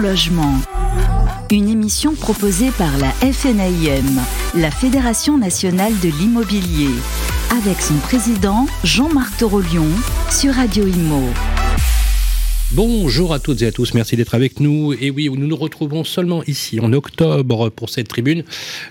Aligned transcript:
Logement. 0.00 0.60
Une 1.50 1.68
émission 1.68 2.14
proposée 2.14 2.70
par 2.78 2.96
la 2.98 3.10
FNAIM, 3.32 4.22
la 4.54 4.70
Fédération 4.70 5.38
nationale 5.38 5.92
de 5.98 6.08
l'immobilier, 6.08 6.94
avec 7.50 7.82
son 7.82 7.94
président 7.94 8.66
Jean-Marc 8.84 9.38
Torolion 9.38 9.88
sur 10.30 10.54
Radio 10.54 10.86
Imo. 10.86 11.55
Bonjour 12.72 13.32
à 13.32 13.38
toutes 13.38 13.62
et 13.62 13.66
à 13.66 13.72
tous, 13.72 13.94
merci 13.94 14.16
d'être 14.16 14.34
avec 14.34 14.58
nous. 14.58 14.92
Et 14.92 15.10
oui, 15.10 15.30
nous 15.32 15.46
nous 15.46 15.56
retrouvons 15.56 16.02
seulement 16.02 16.42
ici 16.48 16.80
en 16.80 16.92
octobre 16.92 17.70
pour 17.70 17.88
cette 17.88 18.08
tribune. 18.08 18.42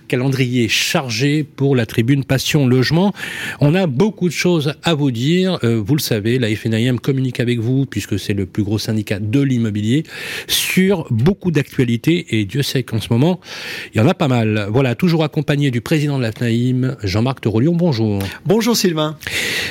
Calendrier 0.07 0.69
chargé 0.69 1.43
pour 1.43 1.75
la 1.75 1.85
tribune 1.85 2.23
Passion 2.23 2.67
Logement. 2.67 3.13
On 3.59 3.75
a 3.75 3.85
beaucoup 3.85 4.29
de 4.29 4.33
choses 4.33 4.75
à 4.83 4.93
vous 4.93 5.11
dire. 5.11 5.59
Euh, 5.65 5.83
vous 5.85 5.93
le 5.95 5.99
savez, 6.01 6.39
la 6.39 6.55
FNIM 6.55 6.99
communique 6.99 7.41
avec 7.41 7.59
vous, 7.59 7.85
puisque 7.85 8.17
c'est 8.17 8.33
le 8.33 8.45
plus 8.45 8.63
gros 8.63 8.79
syndicat 8.79 9.19
de 9.19 9.41
l'immobilier, 9.41 10.03
sur 10.47 11.05
beaucoup 11.11 11.51
d'actualités. 11.51 12.27
Et 12.29 12.45
Dieu 12.45 12.63
sait 12.63 12.83
qu'en 12.83 13.01
ce 13.01 13.09
moment, 13.11 13.41
il 13.93 13.97
y 13.97 14.01
en 14.01 14.07
a 14.07 14.13
pas 14.13 14.29
mal. 14.29 14.67
Voilà, 14.71 14.95
toujours 14.95 15.25
accompagné 15.25 15.69
du 15.69 15.81
président 15.81 16.17
de 16.17 16.23
la 16.23 16.31
FNAIM, 16.31 16.95
Jean-Marc 17.03 17.41
Torolion. 17.41 17.75
Bonjour. 17.75 18.19
Bonjour 18.45 18.77
Sylvain. 18.77 19.17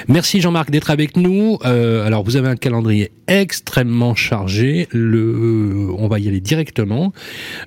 Merci 0.09 0.43
Jean-Marc 0.43 0.71
d'être 0.71 0.91
avec 0.91 1.17
nous. 1.17 1.59
Euh, 1.65 2.07
alors, 2.07 2.23
vous 2.23 2.37
avez 2.37 2.49
un 2.49 2.57
calendrier 2.57 3.11
extrêmement 3.29 3.94
chargé. 4.15 4.89
Euh, 4.95 5.95
on 5.97 6.09
va 6.09 6.19
y 6.19 6.29
aller 6.29 6.41
directement. 6.41 7.13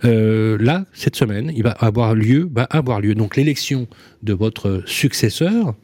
Euh, 0.03 0.57
là, 0.59 0.85
cette 0.93 1.15
semaine, 1.15 1.51
il 1.55 1.63
va 1.63 1.71
avoir 1.71 2.15
lieu, 2.15 2.49
va 2.53 2.63
avoir 2.63 3.01
lieu 3.01 3.15
donc 3.15 3.35
l'élection 3.35 3.87
de 4.23 4.33
votre 4.33 4.83
successeur. 4.85 5.75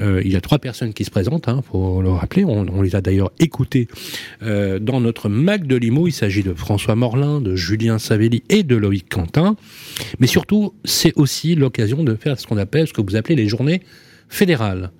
Euh, 0.00 0.20
il 0.24 0.32
y 0.32 0.36
a 0.36 0.40
trois 0.40 0.58
personnes 0.58 0.92
qui 0.92 1.04
se 1.04 1.10
présentent, 1.10 1.48
hein, 1.48 1.62
faut 1.68 2.02
le 2.02 2.10
rappeler. 2.10 2.44
On, 2.44 2.82
les 2.82 2.94
a 2.94 3.00
d'ailleurs 3.00 3.32
écoutés 3.40 3.88
dans 4.42 5.00
notre 5.00 5.28
Mac 5.28 5.66
de 5.66 5.76
Limo. 5.76 6.06
Il 6.06 6.12
s'agit 6.12 6.42
de 6.42 6.54
François 6.54 6.94
Morlin, 6.94 7.40
de 7.40 7.56
Julien 7.56 7.98
Savelli 7.98 8.42
et 8.48 8.62
de 8.62 8.76
Loïc 8.76 9.08
Quentin. 9.08 9.56
Mais 10.20 10.26
surtout, 10.26 10.74
c'est 10.84 11.12
aussi 11.16 11.54
l'occasion 11.54 12.04
de 12.04 12.14
faire 12.14 12.38
ce 12.38 12.46
qu'on 12.46 12.58
appelle, 12.58 12.86
ce 12.86 12.92
que 12.92 13.00
vous 13.00 13.16
appelez 13.16 13.34
les 13.34 13.48
journées 13.48 13.82
fédérales. 14.28 14.90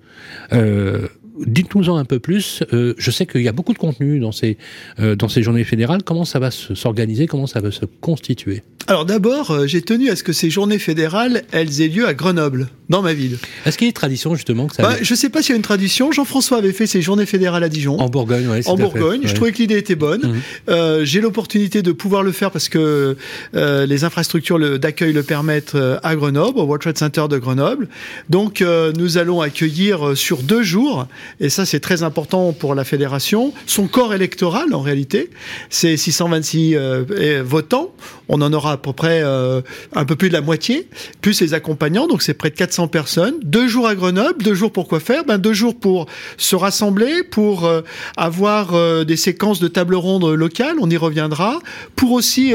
Dites-nous-en 1.45 1.97
un 1.97 2.05
peu 2.05 2.19
plus. 2.19 2.63
Euh, 2.73 2.93
je 2.97 3.11
sais 3.11 3.25
qu'il 3.25 3.41
y 3.41 3.47
a 3.47 3.51
beaucoup 3.51 3.73
de 3.73 3.77
contenu 3.77 4.19
dans 4.19 4.31
ces, 4.31 4.57
euh, 4.99 5.15
dans 5.15 5.27
ces 5.27 5.43
journées 5.43 5.63
fédérales. 5.63 6.03
Comment 6.03 6.25
ça 6.25 6.39
va 6.39 6.51
s'organiser? 6.51 7.27
Comment 7.27 7.47
ça 7.47 7.59
va 7.59 7.71
se 7.71 7.85
constituer? 7.85 8.63
Alors 8.87 9.05
d'abord, 9.05 9.51
euh, 9.51 9.67
j'ai 9.67 9.81
tenu 9.81 10.09
à 10.09 10.15
ce 10.15 10.23
que 10.23 10.33
ces 10.33 10.49
journées 10.49 10.79
fédérales, 10.79 11.43
elles 11.51 11.81
aient 11.81 11.87
lieu 11.87 12.07
à 12.07 12.13
Grenoble, 12.13 12.69
dans 12.89 13.01
ma 13.01 13.13
ville. 13.13 13.37
Est-ce 13.65 13.77
qu'il 13.77 13.85
y 13.85 13.89
a 13.89 13.91
une 13.91 13.93
tradition 13.93 14.33
justement 14.33 14.67
que 14.67 14.75
ça 14.75 14.83
bah, 14.83 14.95
Je 15.01 15.13
ne 15.13 15.17
sais 15.17 15.29
pas 15.29 15.41
s'il 15.41 15.51
y 15.51 15.53
a 15.53 15.57
une 15.57 15.61
tradition. 15.61 16.11
Jean-François 16.11 16.57
avait 16.57 16.71
fait 16.71 16.87
ses 16.87 17.01
journées 17.01 17.27
fédérales 17.27 17.63
à 17.63 17.69
Dijon. 17.69 17.99
En 17.99 18.09
Bourgogne, 18.09 18.47
oui. 18.49 18.61
En 18.65 18.75
Bourgogne. 18.75 19.21
Je 19.25 19.35
trouvais 19.35 19.51
que 19.51 19.59
l'idée 19.59 19.77
était 19.77 19.95
bonne. 19.95 20.41
Mhm. 20.67 21.03
j'ai 21.03 21.21
l'opportunité 21.21 21.81
de 21.81 21.91
pouvoir 21.91 22.23
le 22.23 22.31
faire 22.31 22.51
parce 22.51 22.69
que 22.69 23.15
les 23.53 24.03
infrastructures 24.03 24.79
d'accueil 24.79 25.13
le 25.13 25.23
permettent 25.23 25.77
à 26.01 26.15
Grenoble, 26.15 26.59
au 26.59 26.63
World 26.63 26.81
Trade 26.81 26.97
Center 26.97 27.25
de 27.29 27.37
Grenoble. 27.37 27.87
Donc 28.29 28.63
nous 28.97 29.17
allons 29.17 29.41
accueillir 29.41 30.17
sur 30.17 30.41
deux 30.41 30.63
jours 30.63 31.07
et 31.39 31.49
ça 31.49 31.65
c'est 31.65 31.79
très 31.79 32.01
important 32.01 32.53
pour 32.53 32.75
la 32.75 32.83
fédération, 32.83 33.53
son 33.65 33.87
corps 33.87 34.13
électoral 34.13 34.73
en 34.73 34.81
réalité, 34.81 35.29
c'est 35.69 35.97
626 35.97 36.75
euh, 36.75 37.43
votants, 37.45 37.93
on 38.27 38.41
en 38.41 38.53
aura 38.53 38.68
à 38.69 38.77
peu 38.77 38.93
près 38.93 39.21
euh, 39.23 39.61
un 39.93 40.05
peu 40.05 40.15
plus 40.15 40.29
de 40.29 40.33
la 40.33 40.41
moitié, 40.41 40.87
plus 41.21 41.33
ses 41.33 41.53
accompagnants, 41.53 42.07
donc 42.07 42.21
c'est 42.21 42.33
près 42.33 42.49
de 42.49 42.55
400 42.55 42.87
personnes, 42.87 43.35
deux 43.43 43.67
jours 43.67 43.87
à 43.87 43.95
Grenoble, 43.95 44.43
deux 44.43 44.53
jours 44.53 44.71
pour 44.71 44.87
quoi 44.87 44.99
faire? 44.99 45.23
Ben 45.25 45.37
deux 45.37 45.53
jours 45.53 45.77
pour 45.77 46.07
se 46.37 46.55
rassembler, 46.55 47.23
pour 47.23 47.65
euh, 47.65 47.81
avoir 48.17 49.05
des 49.05 49.17
séquences 49.17 49.59
de 49.59 49.67
table 49.67 49.95
ronde 49.95 50.25
locales, 50.25 50.77
on 50.79 50.89
y 50.89 50.97
reviendra, 50.97 51.59
pour 51.95 52.11
aussi 52.11 52.53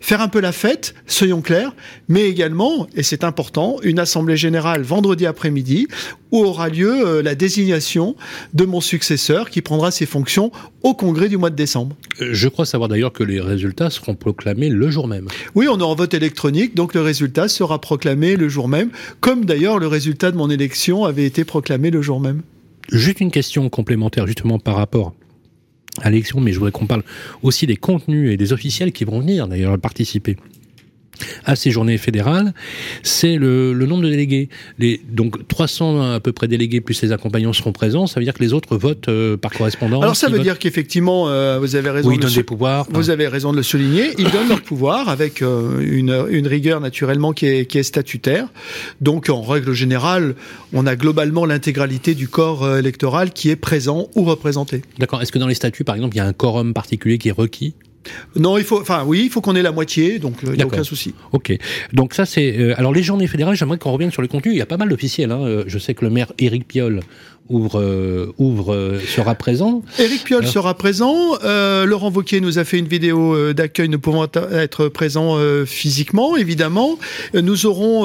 faire 0.00 0.20
un 0.20 0.28
peu 0.28 0.40
la 0.40 0.52
fête, 0.52 0.94
soyons 1.06 1.40
clairs, 1.40 1.74
mais 2.08 2.28
également, 2.28 2.86
et 2.94 3.02
c'est 3.02 3.24
important, 3.24 3.76
une 3.82 3.98
assemblée 3.98 4.36
générale 4.36 4.82
vendredi 4.82 5.26
après-midi 5.26 5.88
où 6.32 6.44
aura 6.44 6.68
lieu 6.68 7.20
la 7.20 7.34
désignation 7.34 8.16
de 8.54 8.64
mon 8.64 8.80
successeur 8.80 9.50
qui 9.50 9.62
prendra 9.62 9.90
ses 9.90 10.06
fonctions 10.06 10.50
au 10.82 10.94
congrès 10.94 11.28
du 11.28 11.36
mois 11.36 11.50
de 11.50 11.56
décembre. 11.56 11.96
Euh, 12.20 12.28
je 12.32 12.48
crois 12.48 12.64
savoir 12.64 12.88
d'ailleurs 12.88 13.12
que 13.12 13.24
les 13.24 13.40
résultats 13.40 13.90
seront 13.90 14.14
proclamés 14.14 14.68
le 14.68 14.90
jour 14.90 15.08
même. 15.08 15.26
Oui, 15.54 15.66
on 15.70 15.80
aura 15.80 15.92
un 15.92 15.96
vote 15.96 16.14
électronique, 16.14 16.74
donc 16.74 16.94
le 16.94 17.00
résultat 17.00 17.48
sera 17.48 17.80
proclamé 17.80 18.36
le 18.36 18.48
jour 18.48 18.68
même, 18.68 18.90
comme 19.20 19.44
d'ailleurs 19.44 19.78
le 19.78 19.86
résultat 19.86 20.30
de 20.30 20.36
mon 20.36 20.50
élection 20.50 21.04
avait 21.04 21.24
été 21.24 21.44
proclamé 21.44 21.90
le 21.90 22.02
jour 22.02 22.20
même. 22.20 22.42
Juste 22.90 23.20
une 23.20 23.30
question 23.30 23.68
complémentaire 23.68 24.26
justement 24.26 24.58
par 24.58 24.76
rapport 24.76 25.14
à 26.02 26.10
l'élection, 26.10 26.40
mais 26.40 26.52
je 26.52 26.58
voudrais 26.58 26.72
qu'on 26.72 26.86
parle 26.86 27.02
aussi 27.42 27.66
des 27.66 27.76
contenus 27.76 28.32
et 28.32 28.36
des 28.36 28.52
officiels 28.52 28.92
qui 28.92 29.04
vont 29.04 29.20
venir 29.20 29.48
d'ailleurs 29.48 29.78
participer 29.78 30.36
à 31.44 31.56
ces 31.56 31.70
journées 31.70 31.98
fédérales, 31.98 32.54
c'est 33.02 33.36
le, 33.36 33.74
nombre 33.86 34.02
de 34.02 34.10
délégués. 34.10 34.48
Les, 34.78 35.00
donc 35.08 35.46
300 35.48 36.12
à 36.12 36.20
peu 36.20 36.32
près 36.32 36.48
délégués 36.48 36.80
plus 36.80 37.00
les 37.02 37.12
accompagnants 37.12 37.52
seront 37.52 37.72
présents. 37.72 38.06
Ça 38.06 38.20
veut 38.20 38.24
dire 38.24 38.34
que 38.34 38.42
les 38.42 38.52
autres 38.52 38.76
votent 38.76 39.08
euh, 39.08 39.36
par 39.36 39.52
correspondance. 39.52 40.02
Alors 40.02 40.16
ça 40.16 40.28
veut 40.28 40.40
dire 40.40 40.58
qu'effectivement, 40.58 41.28
euh, 41.28 41.58
vous 41.58 41.76
avez 41.76 41.90
raison. 41.90 42.10
ils 42.10 42.18
donnent 42.18 42.32
des 42.32 42.42
pouvoirs. 42.42 42.86
Vous 42.90 43.10
avez 43.10 43.28
raison 43.28 43.52
de 43.52 43.56
le 43.56 43.62
souligner. 43.62 44.10
Ils 44.18 44.30
donnent 44.30 44.48
leur 44.48 44.62
pouvoir 44.62 45.08
avec 45.08 45.42
euh, 45.42 45.80
une, 45.80 46.26
une, 46.30 46.46
rigueur 46.46 46.80
naturellement 46.80 47.32
qui 47.32 47.46
est, 47.46 47.66
qui 47.66 47.78
est 47.78 47.82
statutaire. 47.82 48.48
Donc 49.00 49.28
en 49.28 49.42
règle 49.42 49.72
générale, 49.72 50.34
on 50.72 50.86
a 50.86 50.96
globalement 50.96 51.44
l'intégralité 51.44 52.14
du 52.14 52.28
corps 52.28 52.76
électoral 52.76 53.32
qui 53.32 53.50
est 53.50 53.56
présent 53.56 54.08
ou 54.14 54.24
représenté. 54.24 54.82
D'accord. 54.98 55.22
Est-ce 55.22 55.32
que 55.32 55.38
dans 55.38 55.48
les 55.48 55.54
statuts, 55.54 55.84
par 55.84 55.94
exemple, 55.94 56.14
il 56.14 56.18
y 56.18 56.22
a 56.22 56.26
un 56.26 56.32
quorum 56.32 56.74
particulier 56.74 57.18
qui 57.18 57.28
est 57.28 57.32
requis? 57.32 57.74
Non, 58.34 58.58
il 58.58 58.64
faut, 58.64 58.80
enfin 58.80 59.04
oui, 59.06 59.22
il 59.24 59.30
faut 59.30 59.40
qu'on 59.40 59.56
ait 59.56 59.62
la 59.62 59.72
moitié, 59.72 60.18
donc 60.18 60.34
il 60.42 60.50
n'y 60.52 60.62
a 60.62 60.66
aucun 60.66 60.84
souci. 60.84 61.14
Ok. 61.32 61.56
Donc 61.92 62.14
ça 62.14 62.26
c'est, 62.26 62.58
euh, 62.58 62.74
alors 62.78 62.92
les 62.92 63.02
journées 63.02 63.26
fédérales, 63.26 63.56
j'aimerais 63.56 63.78
qu'on 63.78 63.92
revienne 63.92 64.10
sur 64.10 64.22
les 64.22 64.28
contenus. 64.28 64.54
Il 64.54 64.58
y 64.58 64.62
a 64.62 64.66
pas 64.66 64.76
mal 64.76 64.88
d'officiels. 64.88 65.32
Hein. 65.32 65.40
Euh, 65.42 65.64
je 65.66 65.78
sais 65.78 65.94
que 65.94 66.04
le 66.04 66.10
maire 66.10 66.32
Éric 66.38 66.66
Piolle 66.66 67.00
ouvre, 67.48 67.80
euh, 67.80 68.32
ouvre 68.38 68.74
euh, 68.74 69.00
sera 69.00 69.34
présent. 69.34 69.82
Éric 69.98 70.24
Piolle 70.24 70.46
sera 70.46 70.74
présent. 70.74 71.14
Euh, 71.44 71.84
Laurent 71.86 72.10
Wauquiez 72.10 72.40
nous 72.40 72.58
a 72.58 72.64
fait 72.64 72.78
une 72.78 72.88
vidéo 72.88 73.34
euh, 73.34 73.52
d'accueil, 73.52 73.88
ne 73.88 73.96
pouvant 73.96 74.26
être 74.52 74.88
présent 74.88 75.36
physiquement, 75.66 76.36
évidemment. 76.36 76.98
Nous 77.34 77.66
aurons 77.66 78.04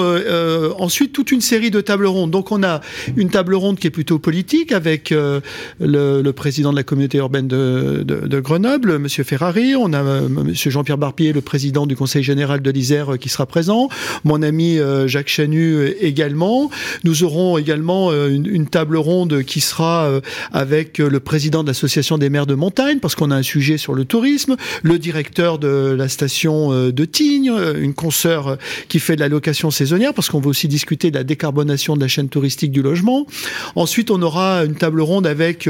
ensuite 0.80 1.14
toute 1.14 1.32
une 1.32 1.42
série 1.42 1.72
de 1.72 1.82
tables 1.82 2.06
rondes. 2.06 2.32
Donc 2.32 2.52
on 2.52 2.64
a 2.64 2.82
une 3.16 3.30
table 3.30 3.56
ronde 3.56 3.80
qui 3.80 3.88
est 3.88 3.92
plutôt 3.92 4.20
politique 4.20 4.72
avec 4.72 5.12
le, 5.12 5.42
le, 5.80 6.32
président 6.32 6.72
de 6.72 6.76
la 6.76 6.84
communauté 6.84 7.18
urbaine 7.18 7.48
de, 7.48 8.04
de, 8.04 8.28
de 8.28 8.40
Grenoble, 8.40 8.98
Monsieur 9.00 9.24
Ferrari. 9.24 9.76
On 9.76 9.94
a 9.94 10.04
Monsieur 10.04 10.72
Jean-Pierre 10.72 10.98
Barpier, 10.98 11.34
le 11.34 11.42
président 11.42 11.86
du 11.86 11.96
Conseil 11.96 12.24
général 12.24 12.62
de 12.62 12.72
l'Isère, 12.72 13.18
qui 13.20 13.30
sera 13.30 13.46
présent. 13.46 13.90
Mon 14.24 14.42
ami 14.42 14.78
Jacques 15.06 15.30
Chanu 15.30 15.88
également. 16.00 16.70
Nous 17.04 17.24
aurons 17.24 17.58
également 17.58 18.12
une, 18.12 18.48
une 18.48 18.68
table 18.68 18.98
ronde 18.98 19.31
qui 19.40 19.62
sera 19.62 20.06
euh, 20.06 20.22
avec 20.52 21.00
euh, 21.00 21.10
le 21.10 21.20
président 21.20 21.64
de 21.64 21.68
l'association 21.68 22.18
des 22.18 22.30
maires 22.30 22.46
de 22.46 22.56
montagne 22.56 23.00
parce 23.00 23.16
qu'on 23.16 23.32
a 23.32 23.36
un 23.36 23.44
sujet 23.44 23.78
sur 23.78 23.94
le 23.94 24.06
tourisme, 24.06 24.58
le 24.84 25.00
directeur 25.00 25.60
de 25.60 25.96
la 25.98 26.10
station 26.10 26.74
euh, 26.74 26.92
de 26.92 27.06
Tignes, 27.06 27.54
une 27.78 27.94
consoeur 27.94 28.58
qui 28.88 29.00
fait 29.00 29.16
de 29.16 29.22
la 29.22 29.30
location 29.30 29.72
saisonnière 29.72 30.14
parce 30.14 30.30
qu'on 30.30 30.40
va 30.40 30.50
aussi 30.50 30.68
discuter 30.68 31.12
de 31.12 31.18
la 31.18 31.24
décarbonation 31.24 31.96
de 31.96 32.02
la 32.02 32.08
chaîne 32.08 32.30
touristique 32.30 32.72
du 32.72 32.82
logement. 32.82 33.26
Ensuite, 33.76 34.12
on 34.12 34.22
aura 34.22 34.66
une 34.66 34.76
table 34.76 35.02
ronde 35.02 35.28
avec 35.28 35.70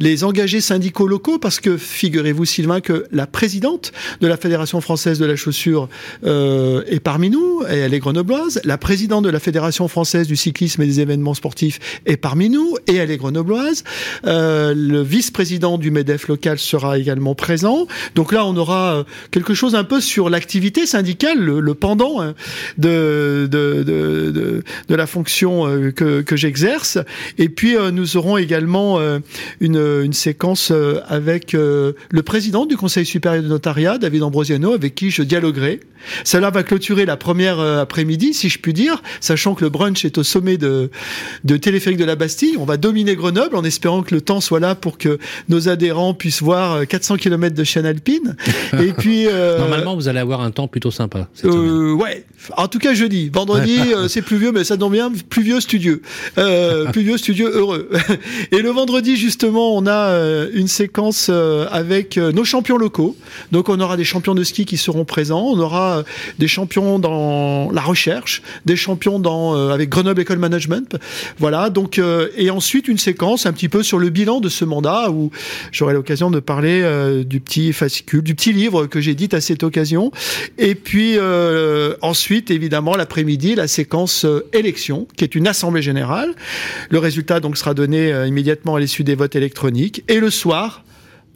les 0.00 0.24
engagés 0.24 0.60
syndicaux 0.60 1.06
locaux 1.06 1.38
parce 1.38 1.60
que 1.60 1.76
figurez-vous 1.76 2.44
Sylvain 2.44 2.80
que 2.80 3.06
la 3.12 3.26
présidente 3.26 3.92
de 4.20 4.26
la 4.26 4.36
Fédération 4.36 4.80
française 4.80 5.18
de 5.18 5.26
la 5.26 5.36
chaussure 5.36 5.88
est 6.24 7.00
parmi 7.02 7.30
nous 7.30 7.62
et 7.70 7.76
elle 7.76 7.94
est 7.94 7.98
grenobloise. 7.98 8.60
La 8.64 8.78
présidente 8.78 9.24
de 9.24 9.30
la 9.30 9.40
Fédération 9.40 9.88
française 9.88 10.26
du 10.26 10.36
cyclisme 10.36 10.82
et 10.82 10.86
des 10.86 11.00
événements 11.00 11.34
sportifs 11.34 11.78
est 12.06 12.16
parmi 12.16 12.48
nous 12.48 12.76
et 12.86 12.95
elle 12.96 13.10
est 13.10 13.16
grenobloise. 13.16 13.84
Euh, 14.26 14.74
le 14.76 15.02
vice-président 15.02 15.78
du 15.78 15.90
MEDEF 15.90 16.28
local 16.28 16.58
sera 16.58 16.98
également 16.98 17.34
présent. 17.34 17.86
Donc 18.14 18.32
là, 18.32 18.44
on 18.46 18.56
aura 18.56 18.96
euh, 18.96 19.04
quelque 19.30 19.54
chose 19.54 19.74
un 19.74 19.84
peu 19.84 20.00
sur 20.00 20.30
l'activité 20.30 20.86
syndicale, 20.86 21.38
le, 21.38 21.74
pendant 21.74 22.20
hein, 22.20 22.34
de, 22.78 23.48
de, 23.50 24.62
la 24.88 25.06
fonction 25.06 25.66
euh, 25.66 25.90
que, 25.90 26.22
que 26.22 26.36
j'exerce. 26.36 26.98
Et 27.38 27.48
puis, 27.48 27.76
nous 27.92 28.16
aurons 28.16 28.36
également 28.36 28.98
une, 29.60 29.76
une 29.76 30.12
séquence 30.12 30.72
avec 31.08 31.52
le 31.52 32.22
président 32.24 32.66
du 32.66 32.76
Conseil 32.76 33.04
supérieur 33.04 33.42
de 33.42 33.48
notariat, 33.48 33.98
David 33.98 34.22
Ambrosiano, 34.22 34.72
avec 34.72 34.94
qui 34.94 35.10
je 35.10 35.22
dialoguerai. 35.22 35.80
Cela 36.24 36.50
va 36.50 36.62
clôturer 36.62 37.04
la 37.04 37.16
première 37.16 37.60
après-midi, 37.60 38.32
si 38.32 38.48
je 38.48 38.58
puis 38.58 38.72
dire, 38.72 39.02
sachant 39.20 39.54
que 39.54 39.64
le 39.64 39.70
brunch 39.70 40.04
est 40.04 40.18
au 40.18 40.22
sommet 40.22 40.56
de, 40.56 40.90
de 41.44 41.56
téléphérique 41.56 41.98
de 41.98 42.04
la 42.04 42.16
Bastille. 42.16 42.56
On 42.58 42.64
va 42.64 42.76
dominer 42.86 43.16
Grenoble 43.16 43.56
en 43.56 43.64
espérant 43.64 44.04
que 44.04 44.14
le 44.14 44.20
temps 44.20 44.40
soit 44.40 44.60
là 44.60 44.76
pour 44.76 44.96
que 44.96 45.18
nos 45.48 45.68
adhérents 45.68 46.14
puissent 46.14 46.40
voir 46.40 46.86
400 46.86 47.14
euh, 47.14 47.16
km 47.16 47.52
de 47.52 47.64
chaîne 47.64 47.84
alpine. 47.84 48.36
Et 48.80 48.92
puis 48.92 49.26
euh, 49.26 49.58
normalement 49.58 49.96
vous 49.96 50.06
allez 50.06 50.20
avoir 50.20 50.40
un 50.40 50.52
temps 50.52 50.68
plutôt 50.68 50.92
sympa. 50.92 51.26
Euh, 51.44 51.92
ouais. 51.94 52.24
En 52.56 52.68
tout 52.68 52.78
cas, 52.78 52.94
jeudi. 52.94 53.28
Vendredi, 53.28 53.80
euh, 53.92 54.06
c'est 54.06 54.22
pluvieux, 54.22 54.52
mais 54.52 54.62
ça 54.62 54.76
tombe 54.76 54.92
bien, 54.92 55.10
pluvieux 55.28 55.58
studieux. 55.58 56.00
Pluvieux 56.92 57.18
studieux 57.18 57.50
heureux. 57.52 57.90
Et 58.52 58.62
le 58.62 58.70
vendredi, 58.70 59.16
justement, 59.16 59.76
on 59.76 59.86
a 59.86 60.16
une 60.54 60.68
séquence 60.68 61.28
avec 61.28 62.16
nos 62.16 62.44
champions 62.44 62.76
locaux. 62.76 63.16
Donc, 63.50 63.68
on 63.68 63.80
aura 63.80 63.96
des 63.96 64.04
champions 64.04 64.34
de 64.34 64.44
ski 64.44 64.64
qui 64.64 64.76
seront 64.76 65.04
présents. 65.04 65.44
On 65.44 65.58
aura 65.58 66.04
des 66.38 66.46
champions 66.46 66.98
dans 66.98 67.70
la 67.72 67.80
recherche, 67.80 68.42
des 68.64 68.76
champions 68.76 69.18
dans 69.18 69.70
avec 69.70 69.88
Grenoble 69.88 70.20
École 70.20 70.38
Management. 70.38 70.96
Voilà. 71.38 71.70
Donc, 71.70 72.00
et 72.36 72.50
ensuite 72.50 72.75
une 72.88 72.98
séquence 72.98 73.46
un 73.46 73.52
petit 73.52 73.68
peu 73.68 73.82
sur 73.82 73.98
le 73.98 74.10
bilan 74.10 74.40
de 74.40 74.48
ce 74.48 74.64
mandat 74.64 75.10
où 75.10 75.30
j'aurai 75.72 75.94
l'occasion 75.94 76.30
de 76.30 76.40
parler 76.40 76.82
du 77.24 77.40
petit 77.40 77.72
fascicule, 77.72 78.22
du 78.22 78.34
petit 78.34 78.52
livre 78.52 78.86
que 78.86 79.00
j'ai 79.00 79.14
dit 79.14 79.28
à 79.32 79.40
cette 79.40 79.62
occasion. 79.62 80.10
Et 80.58 80.74
puis 80.74 81.18
ensuite 82.02 82.50
évidemment, 82.50 82.96
l'après-midi, 82.96 83.54
la 83.54 83.68
séquence 83.68 84.24
euh, 84.24 84.46
élection, 84.52 85.06
qui 85.16 85.24
est 85.24 85.34
une 85.34 85.46
assemblée 85.46 85.82
générale. 85.82 86.34
Le 86.90 86.98
résultat 86.98 87.40
donc 87.40 87.56
sera 87.56 87.74
donné 87.74 88.12
euh, 88.12 88.26
immédiatement 88.26 88.76
à 88.76 88.80
l'issue 88.80 89.04
des 89.04 89.14
votes 89.14 89.36
électroniques. 89.36 90.02
Et 90.08 90.20
le 90.20 90.30
soir, 90.30 90.84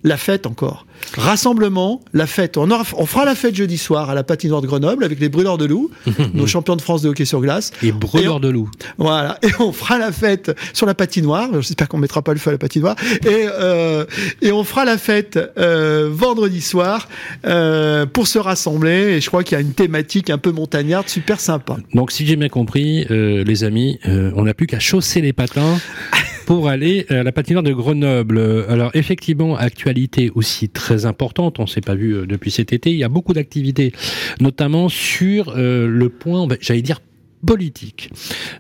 la 0.03 0.17
fête 0.17 0.47
encore. 0.47 0.87
Rassemblement, 1.17 2.01
la 2.13 2.27
fête. 2.27 2.57
On, 2.57 2.71
on, 2.71 3.07
fera 3.07 3.25
la 3.25 3.35
fête 3.35 3.55
jeudi 3.55 3.79
soir 3.79 4.11
à 4.11 4.15
la 4.15 4.23
patinoire 4.23 4.61
de 4.61 4.67
Grenoble 4.67 5.03
avec 5.03 5.19
les 5.19 5.29
brûleurs 5.29 5.59
de 5.59 5.65
loup, 5.65 5.91
nos 6.35 6.47
champions 6.47 6.77
de 6.77 6.83
France 6.83 7.03
de 7.03 7.09
hockey 7.09 7.25
sur 7.25 7.41
glace. 7.41 7.73
Les 7.83 7.93
brûleurs 7.93 8.41
de 8.41 8.49
loup. 8.49 8.71
Voilà. 8.99 9.39
Et 9.43 9.51
on 9.59 9.73
fera 9.73 9.99
la 9.99 10.13
fête 10.13 10.57
sur 10.73 10.87
la 10.87 10.95
patinoire. 10.95 11.49
J'espère 11.63 11.89
qu'on 11.89 11.99
mettra 11.99 12.23
pas 12.23 12.33
le 12.33 12.39
feu 12.39 12.51
à 12.51 12.53
la 12.53 12.59
patinoire. 12.59 12.97
Et, 13.25 13.47
euh, 13.47 14.05
et 14.43 14.53
on 14.53 14.63
fera 14.63 14.85
la 14.85 14.99
fête 14.99 15.39
euh, 15.59 16.09
vendredi 16.13 16.61
soir 16.61 17.09
euh, 17.47 18.07
pour 18.07 18.27
se 18.27 18.39
rassembler. 18.39 19.17
Et 19.17 19.21
je 19.21 19.29
crois 19.29 19.43
qu'il 19.43 19.57
y 19.57 19.59
a 19.59 19.63
une 19.63 19.73
thématique 19.73 20.31
un 20.31 20.39
peu 20.39 20.53
montagnarde 20.53 21.09
super 21.09 21.41
sympa. 21.41 21.77
Donc 21.95 22.13
si 22.13 22.27
j'ai 22.27 22.37
bien 22.37 22.49
compris, 22.49 23.07
euh, 23.11 23.45
les 23.45 23.65
amis, 23.65 23.99
euh, 24.07 24.33
on 24.37 24.45
n'a 24.45 24.55
plus 24.55 24.67
qu'à 24.67 24.79
chausser 24.79 25.21
les 25.21 25.33
patins 25.33 25.79
pour 26.51 26.69
aller 26.69 27.07
à 27.11 27.23
la 27.23 27.31
patinoire 27.31 27.63
de 27.63 27.73
Grenoble. 27.73 28.65
Alors 28.69 28.91
effectivement, 28.95 29.55
actualité 29.55 30.33
aussi 30.35 30.69
très 30.69 31.07
importante, 31.07 31.61
on 31.61 31.63
ne 31.63 31.69
s'est 31.69 31.81
pas 31.81 31.95
vu 31.95 32.13
euh, 32.13 32.27
depuis 32.27 32.51
cet 32.51 32.73
été, 32.73 32.91
il 32.91 32.97
y 32.97 33.05
a 33.05 33.09
beaucoup 33.09 33.33
d'activités, 33.35 33.93
notamment 34.41 34.89
sur 34.89 35.55
euh, 35.57 35.87
le 35.87 36.09
point, 36.09 36.49
j'allais 36.61 36.83
dire 36.83 36.99
politique. 37.47 38.11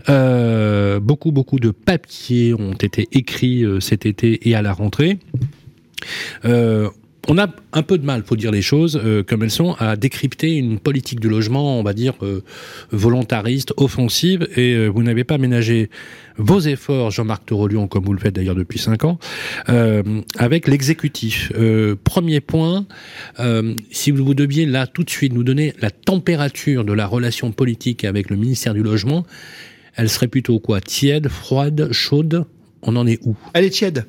Euh, 0.08 1.00
beaucoup, 1.00 1.32
beaucoup 1.32 1.58
de 1.58 1.72
papiers 1.72 2.54
ont 2.54 2.74
été 2.74 3.08
écrits 3.10 3.64
cet 3.80 4.06
été 4.06 4.48
et 4.48 4.54
à 4.54 4.62
la 4.62 4.72
rentrée. 4.72 5.18
On 7.28 7.38
a 7.38 7.48
un 7.72 7.82
peu 7.82 7.98
de 7.98 8.04
mal, 8.04 8.22
faut 8.24 8.36
dire 8.36 8.50
les 8.50 8.62
choses 8.62 9.00
euh, 9.02 9.22
comme 9.22 9.42
elles 9.42 9.50
sont, 9.50 9.74
à 9.78 9.96
décrypter 9.96 10.56
une 10.56 10.78
politique 10.78 11.20
du 11.20 11.28
logement, 11.28 11.78
on 11.78 11.82
va 11.82 11.92
dire 11.92 12.14
euh, 12.22 12.42
volontariste, 12.90 13.74
offensive, 13.76 14.48
et 14.56 14.74
euh, 14.74 14.88
vous 14.88 15.02
n'avez 15.02 15.24
pas 15.24 15.38
ménagé 15.38 15.90
vos 16.38 16.60
efforts, 16.60 17.10
Jean-Marc 17.10 17.46
Torolion, 17.46 17.88
comme 17.88 18.04
vous 18.04 18.14
le 18.14 18.18
faites 18.18 18.34
d'ailleurs 18.34 18.54
depuis 18.54 18.78
cinq 18.78 19.04
ans, 19.04 19.18
avec 20.38 20.68
l'exécutif. 20.68 21.52
premier 22.02 22.40
point, 22.40 22.86
si 23.90 24.10
vous 24.10 24.32
deviez 24.32 24.64
là 24.64 24.86
tout 24.86 25.04
de 25.04 25.10
suite 25.10 25.34
nous 25.34 25.44
donner 25.44 25.74
la 25.82 25.90
température 25.90 26.84
de 26.84 26.94
la 26.94 27.06
relation 27.06 27.52
politique 27.52 28.04
avec 28.04 28.30
le 28.30 28.36
ministère 28.36 28.72
du 28.72 28.82
logement, 28.82 29.26
elle 29.96 30.08
serait 30.08 30.28
plutôt 30.28 30.60
quoi? 30.60 30.80
Tiède, 30.80 31.28
froide, 31.28 31.92
chaude? 31.92 32.46
On 32.80 32.96
en 32.96 33.06
est 33.06 33.18
où? 33.26 33.36
Elle 33.52 33.66
est 33.66 33.70
tiède. 33.70 34.06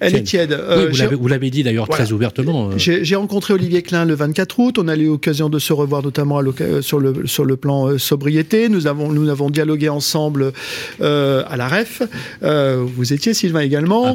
Elle 0.00 0.16
est 0.16 0.22
tiède. 0.22 0.52
Euh, 0.52 0.90
vous 1.18 1.28
l'avez 1.28 1.50
dit 1.50 1.62
d'ailleurs 1.62 1.88
très 1.88 2.12
ouvertement. 2.12 2.70
Euh. 2.70 2.78
J'ai 2.78 3.16
rencontré 3.16 3.54
Olivier 3.54 3.82
Klein 3.82 4.04
le 4.04 4.14
24 4.14 4.58
août. 4.58 4.78
On 4.78 4.88
a 4.88 4.96
eu 4.96 5.06
l'occasion 5.06 5.48
de 5.48 5.58
se 5.58 5.72
revoir 5.72 6.02
notamment 6.02 6.40
euh, 6.40 6.82
sur, 6.82 6.98
le, 6.98 7.26
sur 7.26 7.44
le 7.44 7.56
plan 7.56 7.98
sobriété. 7.98 8.68
Nous 8.68 8.86
avons, 8.86 9.12
nous 9.12 9.28
avons 9.28 9.50
dialogué 9.50 9.88
ensemble 9.88 10.52
à 11.00 11.56
la 11.56 11.68
REF. 11.68 12.02
vous 12.42 13.12
étiez, 13.12 13.34
Sylvain, 13.34 13.60
également. 13.60 14.14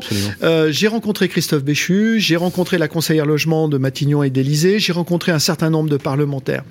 j'ai 0.69 0.87
rencontré 0.87 1.27
Christophe 1.27 1.63
Béchu. 1.63 2.19
J'ai 2.19 2.35
rencontré 2.35 2.77
la 2.77 2.87
conseillère 2.87 3.25
logement 3.25 3.67
de 3.67 3.77
Matignon 3.77 4.23
et 4.23 4.29
d'Élysée. 4.29 4.79
J'ai 4.79 4.93
rencontré 4.93 5.31
un 5.31 5.39
certain 5.39 5.69
nombre 5.69 5.89
de 5.89 5.97
parlementaires. 5.97 6.63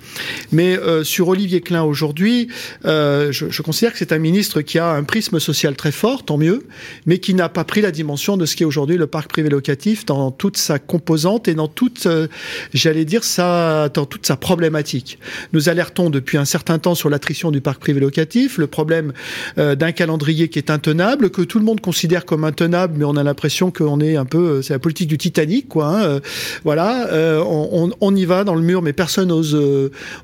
Mais 0.51 0.77
sur 1.03 1.27
Olivier 1.27 1.61
Klein 1.61 1.83
aujourd'hui, 1.83 2.47
je, 2.83 3.29
je, 3.31 3.61
considère 3.61 3.91
que 3.93 3.99
c'est 3.99 4.11
un 4.11 4.19
ministre 4.19 4.61
qui 4.61 4.79
a 4.79 4.91
un 4.91 5.03
prisme 5.03 5.39
social 5.39 5.75
très 5.75 5.91
fort, 5.91 6.23
tant 6.23 6.37
mieux, 6.37 6.63
mais 7.05 7.19
qui 7.19 7.33
n'a 7.33 7.49
pas 7.49 7.63
pris 7.63 7.81
la 7.81 7.91
dimension 7.91 8.37
de 8.37 8.45
ce 8.45 8.55
qui 8.55 8.63
est 8.63 8.65
aujourd'hui 8.71 8.95
le 8.95 9.05
parc 9.05 9.29
privé 9.29 9.49
locatif 9.49 10.05
dans 10.05 10.31
toute 10.31 10.55
sa 10.55 10.79
composante 10.79 11.49
et 11.49 11.55
dans 11.55 11.67
toute, 11.67 12.05
euh, 12.05 12.27
j'allais 12.73 13.03
dire, 13.03 13.25
ça, 13.25 13.89
dans 13.89 14.05
toute 14.05 14.25
sa 14.25 14.37
problématique. 14.37 15.19
Nous 15.51 15.67
alertons 15.67 16.09
depuis 16.09 16.37
un 16.37 16.45
certain 16.45 16.79
temps 16.79 16.95
sur 16.95 17.09
l'attrition 17.09 17.51
du 17.51 17.59
parc 17.59 17.81
privé 17.81 17.99
locatif, 17.99 18.57
le 18.57 18.67
problème 18.67 19.11
euh, 19.57 19.75
d'un 19.75 19.91
calendrier 19.91 20.47
qui 20.47 20.57
est 20.57 20.69
intenable, 20.69 21.31
que 21.31 21.41
tout 21.41 21.59
le 21.59 21.65
monde 21.65 21.81
considère 21.81 22.23
comme 22.23 22.45
intenable, 22.45 22.93
mais 22.97 23.03
on 23.03 23.17
a 23.17 23.23
l'impression 23.23 23.71
qu'on 23.71 23.99
est 23.99 24.15
un 24.15 24.25
peu, 24.25 24.37
euh, 24.37 24.61
c'est 24.61 24.71
la 24.71 24.79
politique 24.79 25.09
du 25.09 25.17
Titanic, 25.17 25.67
quoi. 25.67 25.87
Hein, 25.87 26.19
voilà, 26.63 27.09
on, 27.45 28.15
y 28.15 28.25
va 28.25 28.45
dans 28.45 28.55
le 28.55 28.61
mur, 28.61 28.81
mais 28.81 28.93
personne 28.93 29.31
ose, 29.31 29.59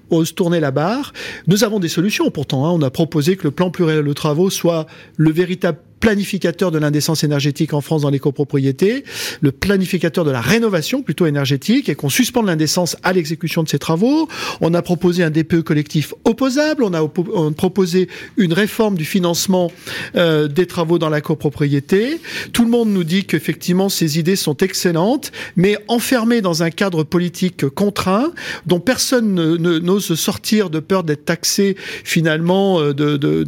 ose 0.10 0.36
tourner 0.36 0.62
la 0.62 0.72
barre. 0.72 1.12
Nous 1.48 1.66
avons 1.66 1.80
des 1.80 1.90
solutions 1.90 2.32
pourtant. 2.32 2.66
Hein. 2.66 2.72
On 2.72 2.82
a 2.82 2.90
proposé 2.90 3.36
que 3.36 3.44
le 3.44 3.52
plan 3.52 3.70
pluriel 3.70 4.06
de 4.06 4.14
travaux 4.14 4.50
soit 4.50 4.88
le 5.18 5.32
véritable 5.32 5.80
planificateur 6.00 6.72
de 6.72 6.78
l'indécence 6.78 7.24
énergétique 7.24 7.74
en 7.74 7.82
France 7.82 8.02
dans 8.02 8.10
les 8.10 8.20
copropriétés, 8.20 9.04
le 9.42 9.52
planificateur 9.52 10.26
de 10.26 10.32
la 10.32 10.42
rénovation 10.42 11.02
plutôt 11.02 11.26
énergétique, 11.26 11.90
et 11.90 11.96
qu'on 11.96 12.10
suspende 12.10 12.48
l'indécence 12.48 12.98
à 13.04 13.14
l'exécution 13.14 13.64
de 13.64 13.70
ces 13.70 13.80
travaux. 13.80 14.28
On 14.62 14.74
a 14.74 14.82
proposé 14.82 15.24
un 15.24 15.30
DPE 15.30 15.62
collectif 15.62 16.14
opposable, 16.26 16.84
on 16.84 16.94
a, 16.94 17.08
proposé 17.52 18.08
une 18.38 18.54
réforme 18.54 18.96
du 18.96 19.06
financement 19.06 19.72
euh, 20.16 20.48
des 20.48 20.66
travaux 20.66 21.00
dans 21.00 21.10
la 21.10 21.22
copropriété. 21.22 22.20
Tout 22.54 22.64
le 22.64 22.70
monde 22.70 22.90
nous 22.90 23.04
dit 23.04 23.26
qu'effectivement 23.26 23.90
ces 23.90 24.20
idées 24.20 24.36
sont 24.36 24.58
excellentes, 24.58 25.32
mais 25.56 25.78
enfermées 25.88 26.42
dans 26.42 26.64
un 26.64 26.70
cadre 26.70 27.04
politique 27.04 27.68
contraint, 27.70 28.32
dont 28.66 28.80
personne 28.80 29.34
n'ose 29.58 30.16
sortir 30.16 30.70
de 30.70 30.80
peur 30.80 31.04
d'être 31.04 31.26
taxé 31.26 31.76
finalement 32.04 32.80
euh, 32.80 32.94
de, 32.94 33.18
de, 33.18 33.44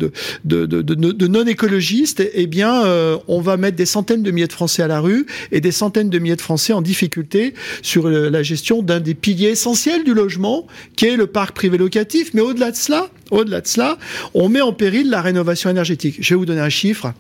de, 0.46 0.66
de 0.66 1.28
non-écologistes 1.28 2.24
eh 2.40 2.48
bien, 2.48 2.86
euh, 2.86 3.18
on 3.28 3.42
va 3.42 3.58
mettre 3.58 3.76
des 3.76 3.86
centaines 3.86 4.24
de 4.24 4.32
milliers 4.32 4.48
de 4.48 4.54
Français 4.54 4.82
à 4.82 4.88
la 4.88 5.02
rue 5.02 5.26
et 5.52 5.60
des 5.60 5.74
centaines 5.74 6.10
de 6.10 6.20
milliers 6.20 6.38
de 6.38 6.42
Français 6.42 6.72
en 6.72 6.82
difficulté 6.82 7.54
sur 7.82 8.08
euh, 8.08 8.30
la 8.30 8.44
gestion 8.44 8.82
d'un 8.82 9.02
des 9.02 9.14
piliers 9.14 9.50
essentiels 9.50 10.06
du 10.06 10.14
logement, 10.14 10.66
qui 10.96 11.08
est 11.08 11.18
le 11.18 11.28
parc 11.28 11.54
privé 11.54 11.78
locatif. 11.78 12.34
Mais 12.34 12.40
au-delà 12.40 12.72
de 12.72 12.78
cela, 12.78 13.10
au-delà 13.32 13.60
de 13.60 13.68
cela, 13.68 13.98
on 14.34 14.48
met 14.48 14.62
en 14.62 14.72
péril 14.72 15.10
la 15.10 15.22
rénovation 15.22 15.70
énergétique. 15.70 16.16
Je 16.22 16.34
vais 16.34 16.38
vous 16.38 16.46
donner 16.46 16.62
un 16.62 16.70
chiffre. 16.70 17.14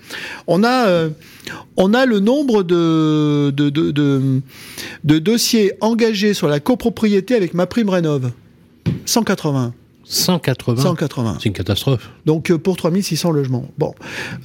On 0.48 0.64
a, 0.64 0.88
euh, 0.88 1.10
le 1.76 2.20
nombre 2.20 2.64
de, 2.64 3.52
dossiers 5.04 5.74
engagés 5.82 6.34
sur 6.34 6.48
la 6.48 6.62
copropriété 6.62 7.36
avec 7.36 7.54
ma 7.54 7.66
prime 7.66 7.90
rénov. 7.90 8.32
180. 9.06 9.74
180 10.10 10.82
180. 10.82 11.38
C'est 11.40 11.50
une 11.50 11.54
catastrophe. 11.54 12.10
Donc 12.26 12.50
euh, 12.50 12.58
pour 12.58 12.78
3600 12.78 13.32
logements. 13.32 13.70
Bon, 13.78 13.94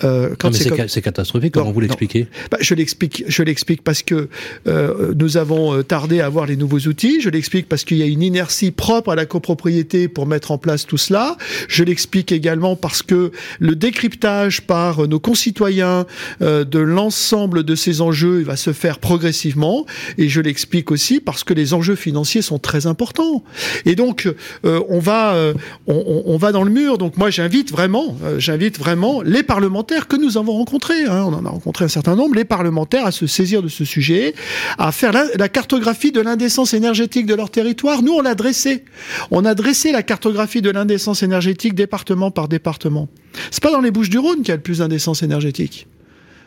euh, 0.05 0.35
quand 0.39 0.53
c'est 0.53 1.03
catastrophique, 1.03 1.55
comment 1.55 1.73
vous 1.73 1.81
l'expliquez? 1.81 2.29
Bah, 2.51 2.59
Je 2.61 2.75
l'explique, 2.75 3.25
je 3.27 3.43
l'explique 3.43 3.83
parce 3.83 4.03
que 4.03 4.29
euh, 4.67 5.15
nous 5.17 5.37
avons 5.37 5.75
euh, 5.75 5.83
tardé 5.83 6.21
à 6.21 6.27
avoir 6.27 6.47
les 6.47 6.57
nouveaux 6.57 6.81
outils. 6.81 7.21
Je 7.21 7.31
l'explique 7.31 7.69
parce 7.69 7.85
qu'il 7.85 7.97
y 7.97 8.03
a 8.03 8.07
une 8.07 8.23
inertie 8.23 8.71
propre 8.71 9.13
à 9.13 9.15
la 9.15 9.27
copropriété 9.27 10.09
pour 10.09 10.27
mettre 10.27 10.51
en 10.51 10.59
place 10.59 10.87
tout 10.87 10.99
cela. 10.99 11.37
Je 11.69 11.83
l'explique 11.83 12.33
également 12.33 12.77
parce 12.77 13.03
que 13.03 13.33
le 13.59 13.77
décryptage 13.77 14.63
par 14.63 15.09
nos 15.09 15.21
concitoyens 15.21 16.07
euh, 16.43 16.65
de 16.65 16.79
l'ensemble 16.79 17.63
de 17.63 17.75
ces 17.75 18.01
enjeux 18.01 18.43
va 18.43 18.57
se 18.57 18.73
faire 18.73 18.99
progressivement. 18.99 19.87
Et 20.19 20.29
je 20.29 20.41
l'explique 20.41 20.91
aussi 20.91 21.21
parce 21.21 21.45
que 21.45 21.55
les 21.55 21.75
enjeux 21.75 21.97
financiers 21.97 22.43
sont 22.43 22.59
très 22.59 22.87
importants. 22.87 23.43
Et 23.87 23.95
donc 23.95 24.29
on 24.65 24.99
va 24.99 25.54
on, 25.87 26.37
va 26.37 26.53
dans 26.53 26.63
le 26.63 26.71
mur. 26.71 26.99
Donc 26.99 27.17
moi, 27.17 27.31
j'invite 27.31 27.71
vraiment, 27.71 28.17
euh, 28.25 28.39
j'invite 28.39 28.79
vraiment 28.79 29.23
les 29.23 29.43
parlementaires 29.43 30.09
que 30.09 30.17
nous 30.17 30.39
avons 30.39 30.53
rencontrés. 30.53 31.05
Hein. 31.05 31.25
on 31.27 31.33
en 31.33 31.45
a 31.45 31.51
rencontré 31.51 31.85
un 31.85 31.89
certain 31.89 32.17
nombre, 32.17 32.35
les 32.35 32.45
parlementaires 32.45 33.07
à 33.07 33.13
se 33.13 33.27
saisir 33.27 33.63
de 33.63 33.69
ce 33.69 33.85
sujet, 33.85 34.35
à 34.79 34.93
faire 34.93 35.13
la, 35.13 35.49
cartographie 35.49 36.13
de 36.13 36.21
l'indécence 36.21 36.75
énergétique 36.75 37.27
de 37.27 37.35
leur 37.35 37.51
territoire. 37.51 38.03
Nous, 38.03 38.13
on 38.13 38.23
l'a 38.23 38.35
dressé. 38.35 38.85
On 39.31 39.45
a 39.45 39.55
dressé 39.55 39.93
la 39.93 40.03
cartographie 40.03 40.63
de 40.63 40.71
l'indécence 40.71 41.23
énergétique 41.23 41.75
département 41.75 42.31
par 42.31 42.49
département. 42.49 43.09
C'est 43.51 43.63
pas 43.63 43.71
dans 43.71 43.81
les 43.81 43.91
Bouches 43.91 44.11
du 44.11 44.19
Rhône 44.19 44.39
qu'il 44.39 44.49
y 44.49 44.53
a 44.53 44.57
le 44.57 44.63
plus 44.63 44.79
d'indécence 44.79 45.23
énergétique. 45.23 45.87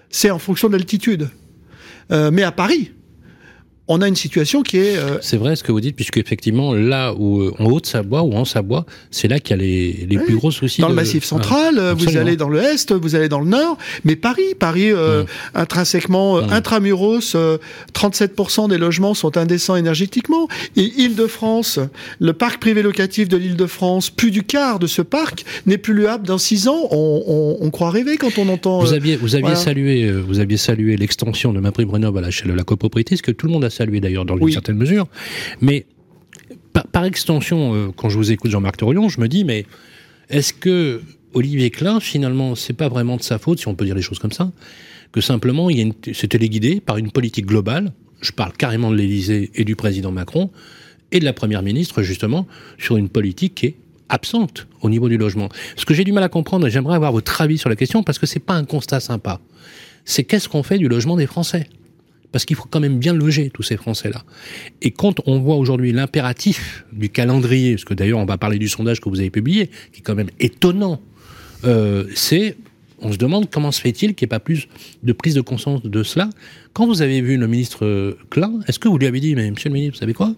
C'est 0.09 0.31
en 0.31 0.39
fonction 0.39 0.67
de 0.67 0.73
l'altitude. 0.73 1.29
Euh, 2.11 2.31
mais 2.31 2.43
à 2.43 2.51
Paris, 2.51 2.91
on 3.87 4.01
a 4.01 4.07
une 4.07 4.15
situation 4.15 4.63
qui 4.63 4.77
est. 4.77 4.97
Euh, 4.97 5.17
c'est 5.21 5.37
vrai 5.37 5.55
ce 5.55 5.63
que 5.63 5.71
vous 5.71 5.79
dites, 5.79 5.95
puisque 5.95 6.17
effectivement, 6.17 6.73
là 6.73 7.13
où 7.13 7.41
euh, 7.41 7.53
en 7.59 7.65
Haute-Savoie 7.65 8.23
ou 8.23 8.33
en 8.33 8.45
Savoie, 8.45 8.85
c'est 9.11 9.27
là 9.27 9.39
qu'il 9.39 9.55
y 9.55 9.59
a 9.59 9.63
les, 9.63 10.07
les 10.09 10.17
plus 10.17 10.35
gros 10.35 10.51
soucis. 10.51 10.81
Dans 10.81 10.89
le 10.89 10.95
Massif 10.95 11.23
central, 11.23 11.79
vous 11.95 12.17
allez 12.17 12.35
dans 12.35 12.49
le 12.49 12.59
Est, 12.59 12.91
vous 12.91 13.15
allez 13.15 13.29
dans 13.29 13.39
le 13.39 13.47
Nord, 13.47 13.77
mais 14.03 14.15
Paris, 14.15 14.55
Paris, 14.59 14.91
euh, 14.91 15.23
intrinsèquement, 15.53 16.37
intramuros, 16.37 17.35
37% 17.93 18.69
des 18.69 18.77
logements 18.77 19.13
sont 19.13 19.37
indécents 19.37 19.75
énergétiquement. 19.75 20.47
Et 20.75 20.91
Île-de-France, 20.97 21.79
le 22.19 22.33
parc 22.33 22.59
privé 22.59 22.81
locatif 22.81 23.29
de 23.29 23.37
l'Île-de-France, 23.37 24.09
plus 24.09 24.31
du 24.31 24.43
quart 24.43 24.79
de 24.79 24.87
ce 24.87 25.01
parc 25.01 25.45
n'est 25.65 25.77
plus 25.77 25.93
luable 25.93 26.27
dans 26.27 26.37
6 26.37 26.67
ans. 26.67 26.87
On, 26.91 27.57
on, 27.61 27.69
croit 27.69 27.91
rêver 27.91 28.17
quand 28.17 28.37
on 28.37 28.49
entend. 28.49 28.79
Vous 28.79 28.93
aviez, 28.93 29.15
vous 29.15 29.35
aviez 29.35 29.55
salué, 29.55 30.11
vous 30.11 30.39
aviez 30.39 30.57
salué 30.57 30.97
l'extension 30.97 31.53
de 31.53 31.59
ma 31.59 31.71
prime 31.71 31.89
rénov 31.89 32.17
à 32.17 32.21
de 32.21 32.53
la 32.53 32.63
copropriété, 32.63 33.15
ce 33.15 33.21
que 33.21 33.31
tout 33.31 33.47
le 33.47 33.53
monde 33.53 33.63
a 33.63 33.69
salué 33.77 33.99
d'ailleurs 33.99 34.25
dans 34.25 34.37
une 34.37 34.51
certaine 34.51 34.77
mesure. 34.77 35.07
Mais 35.61 35.85
par, 36.91 37.05
extension, 37.05 37.73
euh, 37.73 37.87
quand 37.95 38.09
je 38.09 38.17
vous 38.17 38.31
écoute 38.31 38.51
Jean-Marc 38.51 38.77
Torion, 38.77 39.09
je 39.09 39.19
me 39.19 39.27
dis, 39.27 39.43
mais 39.43 39.65
est-ce 40.29 40.53
que 40.53 41.01
Olivier 41.33 41.69
Klein, 41.69 41.99
finalement, 41.99 42.55
c'est 42.55 42.73
pas 42.73 42.89
vraiment 42.89 43.17
de 43.17 43.23
sa 43.23 43.37
faute, 43.37 43.59
si 43.59 43.67
on 43.67 43.75
peut 43.75 43.85
dire 43.85 43.95
les 43.95 44.01
choses 44.01 44.19
comme 44.19 44.31
ça, 44.31 44.51
que 45.11 45.21
simplement, 45.21 45.69
il 45.69 45.93
s'est 46.13 46.27
téléguidé 46.27 46.81
par 46.81 46.97
une 46.97 47.11
politique 47.11 47.45
globale, 47.45 47.93
je 48.21 48.31
parle 48.31 48.53
carrément 48.53 48.91
de 48.91 48.95
l'Élysée 48.95 49.51
et 49.55 49.63
du 49.63 49.75
président 49.75 50.11
Macron, 50.11 50.49
et 51.11 51.19
de 51.19 51.25
la 51.25 51.33
première 51.33 51.61
ministre, 51.61 52.01
justement, 52.01 52.47
sur 52.77 52.97
une 52.97 53.09
politique 53.09 53.55
qui 53.55 53.65
est 53.67 53.75
absente 54.09 54.67
au 54.81 54.89
niveau 54.89 55.09
du 55.09 55.17
logement. 55.17 55.49
Ce 55.75 55.85
que 55.85 55.93
j'ai 55.93 56.03
du 56.03 56.11
mal 56.11 56.23
à 56.23 56.29
comprendre, 56.29 56.67
et 56.67 56.69
j'aimerais 56.69 56.95
avoir 56.95 57.11
votre 57.11 57.39
avis 57.41 57.57
sur 57.57 57.69
la 57.69 57.75
question, 57.75 58.03
parce 58.03 58.19
que 58.19 58.25
c'est 58.25 58.39
pas 58.39 58.55
un 58.55 58.65
constat 58.65 58.99
sympa, 58.99 59.39
c'est 60.05 60.23
qu'est-ce 60.23 60.49
qu'on 60.49 60.63
fait 60.63 60.77
du 60.77 60.87
logement 60.87 61.17
des 61.17 61.27
Français? 61.27 61.67
Parce 62.31 62.45
qu'il 62.45 62.55
faut 62.55 62.67
quand 62.69 62.79
même 62.79 62.99
bien 62.99 63.13
loger 63.13 63.49
tous 63.49 63.63
ces 63.63 63.77
Français-là. 63.77 64.23
Et 64.81 64.91
quand 64.91 65.21
on 65.25 65.39
voit 65.39 65.55
aujourd'hui 65.55 65.91
l'impératif 65.91 66.85
du 66.91 67.09
calendrier, 67.09 67.73
parce 67.73 67.85
que 67.85 67.93
d'ailleurs 67.93 68.19
on 68.19 68.25
va 68.25 68.37
parler 68.37 68.59
du 68.59 68.67
sondage 68.67 68.99
que 68.99 69.09
vous 69.09 69.19
avez 69.19 69.29
publié, 69.29 69.69
qui 69.91 69.99
est 69.99 70.03
quand 70.03 70.15
même 70.15 70.29
étonnant, 70.39 71.01
euh, 71.65 72.05
c'est, 72.15 72.57
on 72.99 73.11
se 73.11 73.17
demande 73.17 73.49
comment 73.49 73.71
se 73.71 73.81
fait-il 73.81 74.13
qu'il 74.13 74.25
n'y 74.25 74.29
ait 74.29 74.35
pas 74.35 74.39
plus 74.39 74.67
de 75.03 75.13
prise 75.13 75.35
de 75.35 75.41
conscience 75.41 75.81
de 75.83 76.03
cela. 76.03 76.29
Quand 76.73 76.85
vous 76.85 77.01
avez 77.01 77.21
vu 77.21 77.37
le 77.37 77.47
ministre 77.47 78.17
Klein, 78.29 78.59
est-ce 78.67 78.79
que 78.79 78.87
vous 78.87 78.97
lui 78.97 79.07
avez 79.07 79.19
dit, 79.19 79.35
mais 79.35 79.49
monsieur 79.49 79.69
le 79.69 79.73
ministre, 79.73 79.95
vous 79.95 79.99
savez 79.99 80.13
quoi? 80.13 80.35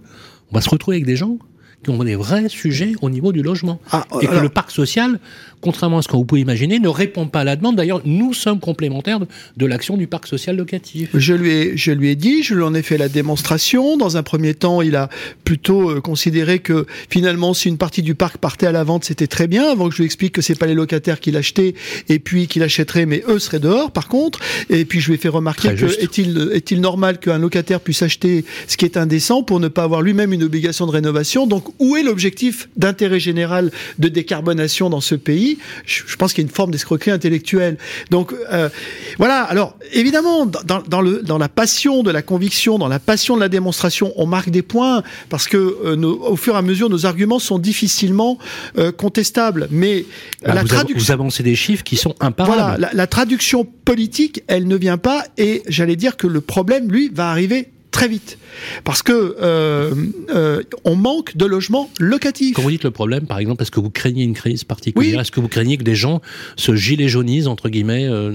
On 0.52 0.56
va 0.56 0.62
se 0.62 0.70
retrouver 0.70 0.98
avec 0.98 1.06
des 1.06 1.16
gens 1.16 1.38
qui 1.84 1.90
ont 1.92 2.04
des 2.04 2.16
vrais 2.16 2.50
sujets 2.50 2.94
au 3.02 3.10
niveau 3.10 3.32
du 3.32 3.42
logement. 3.42 3.80
Ah, 3.92 4.06
et 4.22 4.28
que 4.28 4.36
le 4.36 4.50
parc 4.50 4.72
social, 4.72 5.20
contrairement 5.62 6.00
à 6.00 6.02
ce 6.02 6.08
que 6.08 6.16
vous 6.16 6.26
pouvez 6.26 6.42
imaginer, 6.42 6.80
ne 6.80 6.90
répond 6.90 7.28
pas 7.28 7.42
à 7.42 7.44
la 7.44 7.56
demande. 7.56 7.78
D'ailleurs, 7.78 8.02
nous 8.04 8.34
sommes 8.34 8.60
complémentaires 8.60 9.20
de, 9.20 9.66
l'action 9.66 9.96
du 9.96 10.08
parc 10.08 10.28
social 10.28 10.58
locatif. 10.58 11.10
Je 11.14 11.34
lui, 11.34 11.52
ai, 11.52 11.78
je 11.78 11.92
lui 11.92 12.10
ai 12.10 12.16
dit, 12.16 12.44
je 12.44 12.56
lui 12.56 12.64
en 12.64 12.74
ai 12.74 12.82
fait 12.82 12.98
la 12.98 13.08
démonstration. 13.08 13.98
Dans 13.98 14.18
un 14.18 14.24
premier 14.24 14.54
temps, 14.56 14.82
il 14.82 14.96
a 14.96 15.10
plutôt 15.46 15.90
euh, 15.90 16.02
considéré 16.02 16.60
que 16.60 16.86
finalement, 17.10 17.54
si 17.54 17.70
une 17.70 17.78
partie 17.78 18.02
du 18.02 18.16
parc 18.16 18.38
partait 18.38 18.68
à 18.68 18.72
la 18.72 18.84
vente, 18.84 19.06
c'était 19.06 19.28
très 19.28 19.48
bien, 19.48 19.72
avant 19.72 19.88
que 19.88 19.94
je 19.94 20.00
lui 20.00 20.06
explique 20.06 20.34
que 20.34 20.42
c'est 20.42 20.58
pas 20.58 20.66
les 20.66 20.74
locataires 20.74 21.20
qui 21.20 21.32
l'achetaient 21.32 21.76
et 22.10 22.20
puis 22.20 22.48
qui 22.48 22.60
l'achèteraient, 22.60 23.06
mais 23.06 23.24
eux 23.28 23.40
seraient 23.40 23.60
dehors, 23.60 23.92
par 23.92 24.08
contre. 24.08 24.40
Et 24.70 24.84
puis, 24.84 25.00
je 25.00 25.08
lui 25.08 25.16
ai 25.16 25.18
fait 25.18 25.30
remarquer 25.30 25.76
que 25.76 25.86
est-il 25.86 26.50
est-il 26.54 26.82
normal 26.82 27.20
qu'un 27.20 27.38
locataire 27.38 27.80
puisse 27.80 28.02
acheter 28.02 28.44
ce 28.68 28.76
qui 28.76 28.86
est 28.86 28.98
indécent 28.98 29.44
pour 29.44 29.60
ne 29.60 29.68
pas 29.68 29.84
avoir 29.84 30.02
lui-même 30.02 30.34
une 30.34 30.44
obligation 30.44 30.86
de 30.86 30.92
rénovation? 30.92 31.48
Donc, 31.48 31.69
où 31.80 31.98
est 31.98 32.04
l'objectif 32.04 32.70
d'intérêt 32.76 33.20
général 33.20 33.72
de 33.98 34.08
décarbonation 34.08 34.90
dans 34.90 35.02
ce 35.02 35.16
pays? 35.16 35.60
Je, 35.86 36.16
pense 36.16 36.34
qu'il 36.34 36.44
y 36.44 36.46
a 36.46 36.50
une 36.50 36.54
forme 36.54 36.72
d'escroquerie 36.72 37.12
intellectuelle. 37.12 37.78
Donc 38.10 38.34
euh, 38.52 38.70
voilà. 39.18 39.44
Alors 39.44 39.76
évidemment, 39.94 40.46
dans, 40.46 41.02
le, 41.02 41.22
dans 41.22 41.38
la 41.38 41.50
passion 41.50 42.04
de 42.04 42.12
la 42.12 42.22
conviction, 42.22 42.78
dans 42.78 42.88
la 42.88 43.00
passion 43.00 43.36
de 43.36 43.42
la 43.42 43.50
démonstration, 43.50 44.14
on 44.16 44.26
marque 44.26 44.50
des 44.50 44.62
points 44.62 45.04
parce 45.30 45.48
que 45.48 45.58
euh, 45.58 45.96
au 46.06 46.36
fur 46.36 46.56
et 46.56 46.58
à 46.58 46.62
mesure, 46.62 46.90
nos 46.90 47.06
arguments 47.06 47.40
sont 47.40 47.60
difficilement 47.60 48.38
euh, 48.78 48.92
contestables. 48.92 49.68
Mais 49.72 50.06
la 50.44 50.62
vous, 50.62 50.68
traduction, 50.68 50.98
vous 50.98 51.12
avancez 51.12 51.44
des 51.44 51.56
chiffres 51.56 51.84
qui 51.84 51.96
sont 51.96 52.16
imparables. 52.20 52.56
Voilà, 52.58 52.78
la, 52.78 52.90
la 52.94 53.08
traduction 53.08 53.66
politique, 53.66 54.44
elle 54.48 54.68
ne 54.68 54.76
vient 54.76 54.98
pas, 54.98 55.24
et 55.38 55.64
j'allais 55.68 55.96
dire 55.96 56.18
que 56.18 56.28
le 56.28 56.42
problème, 56.42 56.92
lui, 56.92 57.10
va 57.14 57.30
arriver 57.30 57.70
très 58.00 58.08
vite. 58.08 58.38
Parce 58.86 59.04
que 59.04 59.36
euh, 59.42 59.94
euh, 60.30 60.64
on 60.86 60.96
manque 60.96 61.36
de 61.36 61.46
logements 61.46 61.90
locatifs. 62.00 62.56
Quand 62.56 62.62
vous 62.62 62.72
dites 62.72 62.86
le 62.86 62.92
problème, 62.92 63.28
par 63.28 63.40
exemple, 63.40 63.62
est-ce 63.62 63.72
que 63.72 63.82
vous 63.82 63.90
craignez 63.90 64.24
une 64.24 64.34
crise 64.34 64.64
particulière 64.64 65.20
Est-ce 65.20 65.32
que 65.32 65.42
vous 65.42 65.50
craignez 65.50 65.78
que 65.78 65.84
des 65.84 65.96
gens 65.96 66.22
se 66.56 66.76
gilet 66.76 67.10
jaunisent, 67.10 67.48
entre 67.48 67.68
guillemets 67.68 68.08
euh, 68.08 68.32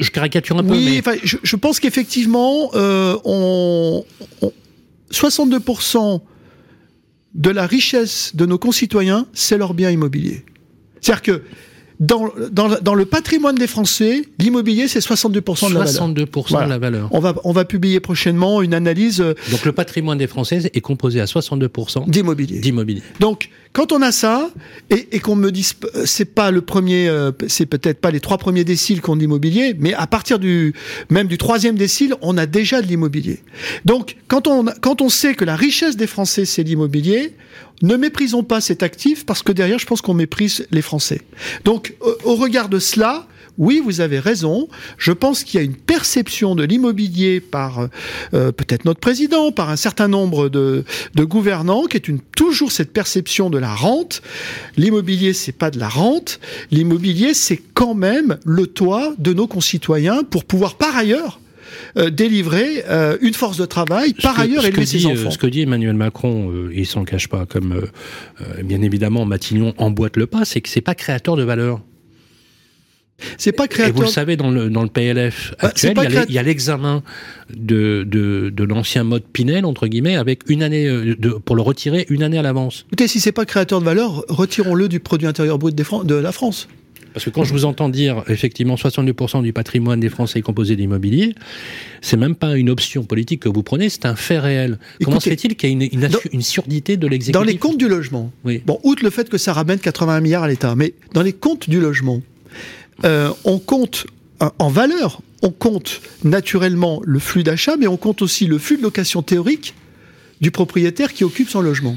je, 0.00 0.10
caricature 0.10 0.58
un 0.58 0.64
peu. 0.64 0.72
Oui, 0.72 1.00
mais... 1.06 1.20
je, 1.22 1.56
pense 1.56 1.78
qu'effectivement, 1.78 2.70
on, 2.74 4.04
62% 5.12 6.20
de 7.34 7.50
la 7.50 7.66
richesse 7.66 8.34
de 8.34 8.46
nos 8.46 8.58
concitoyens, 8.58 9.28
c'est 9.32 9.58
leur 9.58 9.74
bien 9.74 9.90
immobilier. 9.92 10.44
C'est-à-dire 11.00 11.22
que 11.22 11.42
dans, 12.00 12.30
dans, 12.50 12.68
dans, 12.80 12.94
le 12.94 13.06
patrimoine 13.06 13.56
des 13.56 13.66
Français, 13.66 14.22
l'immobilier, 14.38 14.88
c'est 14.88 14.98
62% 14.98 15.70
de 15.70 15.74
la 15.74 15.84
valeur. 15.84 16.08
62% 16.08 16.64
de 16.64 16.68
la 16.68 16.78
valeur. 16.78 17.08
On 17.12 17.20
va, 17.20 17.34
on 17.44 17.52
va 17.52 17.64
publier 17.64 18.00
prochainement 18.00 18.62
une 18.62 18.74
analyse. 18.74 19.20
Euh, 19.20 19.34
Donc 19.50 19.64
le 19.64 19.72
patrimoine 19.72 20.18
des 20.18 20.26
Français 20.26 20.70
est 20.72 20.80
composé 20.80 21.20
à 21.20 21.24
62% 21.24 22.08
d'immobilier. 22.08 22.60
D'immobilier. 22.60 23.02
Donc 23.20 23.48
quand 23.76 23.92
on 23.92 24.00
a 24.00 24.10
ça 24.10 24.48
et, 24.88 25.20
qu'on 25.20 25.36
me 25.36 25.52
dise, 25.52 25.74
euh, 25.94 26.06
c'est 26.06 26.24
pas 26.24 26.50
le 26.50 26.62
premier, 26.62 27.08
euh, 27.08 27.30
c'est 27.46 27.66
peut-être 27.66 28.00
pas 28.00 28.10
les 28.10 28.20
trois 28.20 28.38
premiers 28.38 28.64
déciles 28.64 29.02
qu'on 29.02 29.16
d'immobilier, 29.16 29.76
mais 29.78 29.92
à 29.92 30.06
partir 30.06 30.38
du 30.38 30.72
même 31.10 31.26
du 31.26 31.36
troisième 31.36 31.76
décile, 31.76 32.14
on 32.22 32.38
a 32.38 32.46
déjà 32.46 32.80
de 32.80 32.86
l'immobilier. 32.86 33.40
Donc 33.84 34.16
quand 34.28 34.46
on 34.46 34.64
quand 34.80 35.02
on 35.02 35.10
sait 35.10 35.34
que 35.34 35.44
la 35.44 35.56
richesse 35.56 35.98
des 35.98 36.06
Français 36.06 36.46
c'est 36.46 36.62
l'immobilier, 36.62 37.34
ne 37.82 37.96
méprisons 37.96 38.44
pas 38.44 38.62
cet 38.62 38.82
actif 38.82 39.26
parce 39.26 39.42
que 39.42 39.52
derrière, 39.52 39.78
je 39.78 39.84
pense 39.84 40.00
qu'on 40.00 40.14
méprise 40.14 40.66
les 40.70 40.80
Français. 40.80 41.20
Donc, 41.64 41.94
au 42.24 42.34
regard 42.36 42.70
de 42.70 42.78
cela, 42.78 43.26
oui, 43.58 43.80
vous 43.82 44.00
avez 44.00 44.18
raison. 44.18 44.68
Je 44.98 45.12
pense 45.12 45.44
qu'il 45.44 45.58
y 45.58 45.62
a 45.62 45.64
une 45.64 45.76
perception 45.76 46.54
de 46.54 46.64
l'immobilier 46.64 47.40
par 47.40 47.88
euh, 48.34 48.52
peut-être 48.52 48.84
notre 48.84 49.00
président, 49.00 49.52
par 49.52 49.70
un 49.70 49.76
certain 49.76 50.08
nombre 50.08 50.48
de, 50.48 50.84
gouvernants, 51.18 51.84
qui 51.84 51.96
est 51.96 52.08
une, 52.08 52.20
toujours 52.20 52.72
cette 52.72 52.92
perception 52.92 53.50
de 53.50 53.58
la 53.58 53.74
rente. 53.74 54.22
L'immobilier, 54.76 55.32
c'est 55.32 55.52
pas 55.52 55.70
de 55.70 55.78
la 55.78 55.88
rente. 55.88 56.40
L'immobilier, 56.70 57.34
c'est 57.34 57.60
quand 57.74 57.94
même 57.94 58.38
le 58.44 58.66
toit 58.66 59.14
de 59.18 59.32
nos 59.32 59.46
concitoyens 59.46 60.22
pour 60.22 60.44
pouvoir 60.44 60.76
par 60.76 60.96
ailleurs 60.96 61.40
euh, 61.96 62.10
délivrer 62.10 62.84
euh, 62.88 63.16
une 63.22 63.34
force 63.34 63.56
de 63.56 63.64
travail, 63.64 64.12
par 64.14 64.38
ailleurs 64.38 64.64
élever 64.64 64.86
ses 64.86 65.06
enfants. 65.06 65.30
ce 65.30 65.38
que 65.38 65.46
dit 65.46 65.62
Emmanuel 65.62 65.94
Macron, 65.94 66.52
il 66.70 66.80
il 66.80 66.86
s'en 66.86 67.04
cache 67.04 67.28
pas, 67.28 67.46
comme 67.46 67.82
bien 68.62 68.80
évidemment 68.82 69.24
Matignon 69.24 69.74
emboîte 69.76 70.16
le 70.16 70.26
pas, 70.26 70.44
c'est 70.44 70.60
que 70.60 70.68
c'est 70.68 70.80
pas 70.80 70.94
créateur 70.94 71.36
de 71.36 71.42
valeur. 71.42 71.80
C'est 73.38 73.52
pas 73.52 73.66
créateur. 73.68 73.94
Et 73.94 73.96
vous 73.96 74.02
le 74.02 74.08
savez, 74.08 74.36
dans 74.36 74.50
le, 74.50 74.68
dans 74.68 74.82
le 74.82 74.88
PLF 74.88 75.54
bah, 75.60 75.68
actuel, 75.68 75.96
il 76.28 76.34
y 76.34 76.38
a 76.38 76.42
l'examen 76.42 77.02
de, 77.54 78.04
de, 78.06 78.50
de 78.50 78.64
l'ancien 78.64 79.04
mode 79.04 79.24
Pinel, 79.32 79.64
entre 79.64 79.86
guillemets, 79.86 80.16
avec 80.16 80.48
une 80.48 80.62
année, 80.62 80.86
euh, 80.86 81.16
de, 81.18 81.30
pour 81.30 81.56
le 81.56 81.62
retirer 81.62 82.06
une 82.10 82.22
année 82.22 82.38
à 82.38 82.42
l'avance. 82.42 82.84
Écoutez, 82.88 83.08
si 83.08 83.20
c'est 83.20 83.32
pas 83.32 83.46
créateur 83.46 83.80
de 83.80 83.84
valeur, 83.84 84.24
retirons-le 84.28 84.88
du 84.88 85.00
produit 85.00 85.26
intérieur 85.26 85.58
brut 85.58 85.74
de 85.74 86.14
la 86.14 86.32
France. 86.32 86.68
Parce 87.16 87.24
que 87.24 87.30
quand 87.30 87.44
je 87.44 87.52
vous 87.54 87.64
entends 87.64 87.88
dire, 87.88 88.24
effectivement, 88.28 88.74
62% 88.74 89.42
du 89.42 89.54
patrimoine 89.54 89.98
des 89.98 90.10
Français 90.10 90.40
est 90.40 90.42
composé 90.42 90.76
d'immobilier, 90.76 91.34
c'est 92.02 92.18
même 92.18 92.34
pas 92.34 92.58
une 92.58 92.68
option 92.68 93.04
politique 93.04 93.40
que 93.40 93.48
vous 93.48 93.62
prenez, 93.62 93.88
c'est 93.88 94.04
un 94.04 94.16
fait 94.16 94.38
réel. 94.38 94.78
Comment 95.02 95.18
se 95.18 95.30
fait-il 95.30 95.56
qu'il 95.56 95.70
y 95.70 95.72
ait 95.82 95.86
une, 95.86 96.10
une, 96.32 96.42
surdité 96.42 96.98
de 96.98 97.06
l'exécutif 97.06 97.32
Dans 97.32 97.42
les 97.42 97.56
comptes 97.56 97.78
du 97.78 97.88
logement, 97.88 98.32
oui. 98.44 98.60
bon, 98.66 98.78
outre 98.82 99.02
le 99.02 99.08
fait 99.08 99.30
que 99.30 99.38
ça 99.38 99.54
ramène 99.54 99.78
80 99.78 100.20
milliards 100.20 100.42
à 100.42 100.48
l'État, 100.48 100.74
mais 100.76 100.92
dans 101.14 101.22
les 101.22 101.32
comptes 101.32 101.70
du 101.70 101.80
logement, 101.80 102.20
euh, 103.04 103.30
on 103.44 103.58
compte 103.58 104.06
euh, 104.42 104.50
en 104.58 104.68
valeur, 104.68 105.20
on 105.42 105.50
compte 105.50 106.00
naturellement 106.24 107.00
le 107.04 107.18
flux 107.18 107.42
d'achat, 107.42 107.76
mais 107.76 107.86
on 107.86 107.96
compte 107.96 108.22
aussi 108.22 108.46
le 108.46 108.58
flux 108.58 108.76
de 108.76 108.82
location 108.82 109.22
théorique 109.22 109.74
du 110.40 110.50
propriétaire 110.50 111.12
qui 111.12 111.24
occupe 111.24 111.48
son 111.48 111.60
logement. 111.60 111.96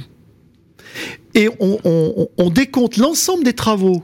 Et 1.36 1.50
on, 1.60 2.50
décompte 2.50 2.98
l'ensemble 2.98 3.44
des 3.44 3.54
travaux 3.54 4.04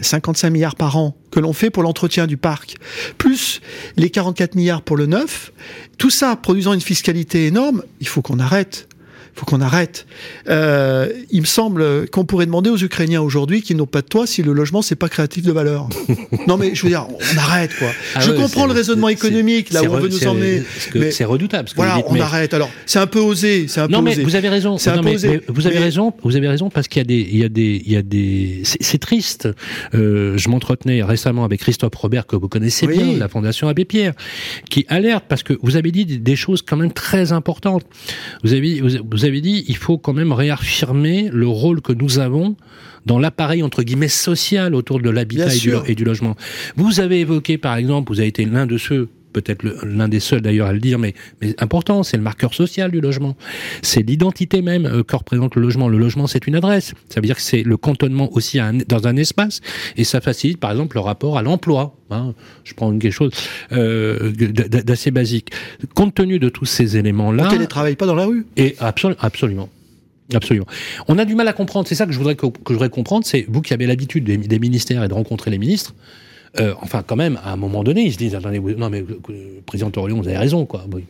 55 0.00 0.48
euh, 0.48 0.50
milliards 0.50 0.74
par 0.74 0.96
an 0.96 1.16
que 1.30 1.38
l'on 1.38 1.52
fait 1.52 1.70
pour 1.70 1.82
l'entretien 1.82 2.26
du 2.26 2.36
parc, 2.36 2.76
plus 3.16 3.60
les 3.96 4.10
44 4.10 4.56
milliards 4.56 4.82
pour 4.82 4.96
le 4.96 5.06
neuf, 5.06 5.52
tout 5.96 6.10
ça 6.10 6.34
produisant 6.36 6.72
une 6.72 6.80
fiscalité 6.80 7.46
énorme, 7.46 7.84
il 8.00 8.08
faut 8.08 8.22
qu'on 8.22 8.40
arrête. 8.40 8.88
Faut 9.34 9.46
qu'on 9.46 9.60
arrête. 9.60 10.06
Euh, 10.48 11.08
il 11.30 11.40
me 11.40 11.46
semble 11.46 12.08
qu'on 12.10 12.24
pourrait 12.24 12.46
demander 12.46 12.70
aux 12.70 12.76
Ukrainiens 12.76 13.20
aujourd'hui 13.22 13.62
qui 13.62 13.74
n'ont 13.74 13.86
pas 13.86 14.02
de 14.02 14.06
toit 14.06 14.26
si 14.26 14.42
le 14.42 14.52
logement 14.52 14.82
c'est 14.82 14.96
pas 14.96 15.08
créatif 15.08 15.44
de 15.44 15.52
valeur. 15.52 15.88
non 16.46 16.56
mais 16.56 16.74
je 16.74 16.82
veux 16.82 16.88
dire, 16.88 17.06
on 17.10 17.38
arrête 17.38 17.70
quoi. 17.78 17.88
Ah 18.14 18.20
je 18.20 18.30
ouais, 18.30 18.36
comprends 18.36 18.66
le 18.66 18.72
raisonnement 18.72 19.08
économique 19.08 19.72
là 19.72 19.82
où 19.82 19.86
on 19.94 19.98
veut 19.98 20.08
nous 20.08 20.26
emmener. 20.26 20.62
C'est 21.10 21.24
redoutable. 21.24 21.68
ce 21.68 21.74
que 21.74 21.76
voilà, 21.76 21.94
vous 21.94 21.98
dites, 22.02 22.06
on 22.10 22.14
mais- 22.14 22.20
arrête. 22.20 22.54
Alors 22.54 22.70
c'est 22.86 22.98
un 22.98 23.06
peu 23.06 23.20
osé, 23.20 23.66
c'est 23.68 23.80
un 23.80 23.88
Non 23.88 23.98
peu 23.98 24.04
mais 24.06 24.12
osé. 24.12 24.22
vous 24.24 24.36
avez 24.36 24.48
raison. 24.48 24.78
C'est 24.78 24.90
un 24.90 24.96
Non, 24.96 25.02
peu 25.02 25.08
mais- 25.10 25.14
osé. 25.16 25.28
mais 25.28 25.40
vous 25.48 25.66
avez 25.66 25.78
raison. 25.78 26.12
Vous 26.22 26.36
avez 26.36 26.48
raison 26.48 26.70
parce 26.70 26.88
qu'il 26.88 27.00
y 27.00 27.02
a 27.02 27.04
des, 27.04 27.28
il 27.30 27.38
y 27.38 27.44
a 27.44 27.48
des, 27.48 27.82
il 27.84 27.92
y 27.92 27.96
a 27.96 28.02
des. 28.02 28.62
C'est 28.64 28.98
triste. 28.98 29.48
Euh, 29.94 30.36
je 30.36 30.48
m'entretenais 30.48 31.02
récemment 31.02 31.44
avec 31.44 31.60
Christophe 31.60 31.94
Robert 31.94 32.26
que 32.26 32.36
vous 32.36 32.48
connaissez 32.48 32.86
Oui. 32.86 32.96
bien, 32.98 33.12
de 33.14 33.18
la 33.18 33.28
Fondation 33.28 33.68
Abbé 33.68 33.84
Pierre, 33.84 34.12
qui 34.68 34.84
alerte 34.88 35.24
parce 35.28 35.42
que 35.42 35.54
vous 35.62 35.76
avez 35.76 35.90
dit 35.90 36.04
des- 36.06 36.18
des 36.18 36.36
choses 36.36 36.62
quand 36.62 36.76
même 36.76 36.92
très 36.92 37.32
importantes. 37.32 37.84
Vous 38.44 38.52
avez, 38.52 38.80
vous 38.80 38.90
vous 39.10 39.19
avez 39.24 39.40
dit, 39.40 39.64
il 39.68 39.76
faut 39.76 39.98
quand 39.98 40.12
même 40.12 40.32
réaffirmer 40.32 41.30
le 41.32 41.46
rôle 41.46 41.80
que 41.80 41.92
nous 41.92 42.18
avons 42.18 42.56
dans 43.06 43.18
l'appareil 43.18 43.62
entre 43.62 43.82
guillemets 43.82 44.08
social 44.08 44.74
autour 44.74 45.00
de 45.00 45.10
l'habitat 45.10 45.54
et 45.54 45.90
et 45.90 45.94
du 45.94 46.04
logement. 46.04 46.36
Vous 46.76 47.00
avez 47.00 47.20
évoqué 47.20 47.58
par 47.58 47.76
exemple, 47.76 48.12
vous 48.12 48.20
avez 48.20 48.28
été 48.28 48.44
l'un 48.44 48.66
de 48.66 48.78
ceux 48.78 49.08
peut-être 49.32 49.64
l'un 49.84 50.08
des 50.08 50.20
seuls 50.20 50.40
d'ailleurs 50.40 50.66
à 50.68 50.72
le 50.72 50.80
dire, 50.80 50.98
mais, 50.98 51.14
mais 51.40 51.54
important, 51.58 52.02
c'est 52.02 52.16
le 52.16 52.22
marqueur 52.22 52.54
social 52.54 52.90
du 52.90 53.00
logement. 53.00 53.36
C'est 53.82 54.02
l'identité 54.02 54.62
même 54.62 54.86
euh, 54.86 55.02
que 55.02 55.16
représente 55.16 55.54
le 55.56 55.62
logement. 55.62 55.88
Le 55.88 55.98
logement, 55.98 56.26
c'est 56.26 56.46
une 56.46 56.54
adresse. 56.56 56.92
Ça 57.08 57.20
veut 57.20 57.26
dire 57.26 57.36
que 57.36 57.42
c'est 57.42 57.62
le 57.62 57.76
cantonnement 57.76 58.32
aussi 58.32 58.58
à 58.58 58.66
un- 58.66 58.78
dans 58.88 59.06
un 59.06 59.16
espace, 59.16 59.60
et 59.96 60.04
ça 60.04 60.20
facilite 60.20 60.58
par 60.58 60.70
exemple 60.70 60.96
le 60.96 61.00
rapport 61.00 61.38
à 61.38 61.42
l'emploi. 61.42 61.96
hein. 62.10 62.34
Je 62.64 62.74
prends 62.74 62.90
quelque 62.98 63.12
chose 63.12 63.32
euh, 63.72 64.32
d'assez 64.32 65.10
basique. 65.10 65.50
Compte 65.94 66.14
tenu 66.14 66.38
de 66.38 66.48
tous 66.48 66.64
ces 66.66 66.96
éléments-là, 66.96 67.44
On 67.46 67.50
télétravaille 67.50 67.96
pas 67.96 68.06
dans 68.06 68.14
la 68.14 68.24
rue. 68.26 68.46
et 68.56 68.76
absol- 68.80 69.16
absolument. 69.20 69.68
Absolument. 70.32 70.66
On 71.08 71.18
a 71.18 71.24
du 71.24 71.34
mal 71.34 71.48
à 71.48 71.52
comprendre. 71.52 71.88
C'est 71.88 71.96
ça 71.96 72.06
que 72.06 72.12
je 72.12 72.18
voudrais 72.18 72.36
que, 72.36 72.46
que 72.46 72.52
je 72.68 72.74
voudrais 72.74 72.88
comprendre. 72.88 73.26
C'est 73.26 73.46
vous 73.48 73.62
qui 73.62 73.74
avez 73.74 73.86
l'habitude 73.86 74.22
des, 74.22 74.36
des 74.36 74.58
ministères 74.60 75.02
et 75.02 75.08
de 75.08 75.14
rencontrer 75.14 75.50
les 75.50 75.58
ministres. 75.58 75.92
Euh, 76.58 76.74
enfin, 76.80 77.02
quand 77.06 77.16
même, 77.16 77.38
à 77.44 77.52
un 77.52 77.56
moment 77.56 77.84
donné, 77.84 78.02
ils 78.02 78.12
se 78.12 78.18
disent 78.18 78.34
attendez, 78.34 78.58
non 78.58 78.90
mais 78.90 79.02
euh, 79.02 79.60
président 79.66 79.90
Orion, 79.96 80.20
vous 80.20 80.28
avez 80.28 80.38
raison, 80.38 80.66
quoi. 80.66 80.84
Oui. 80.92 81.04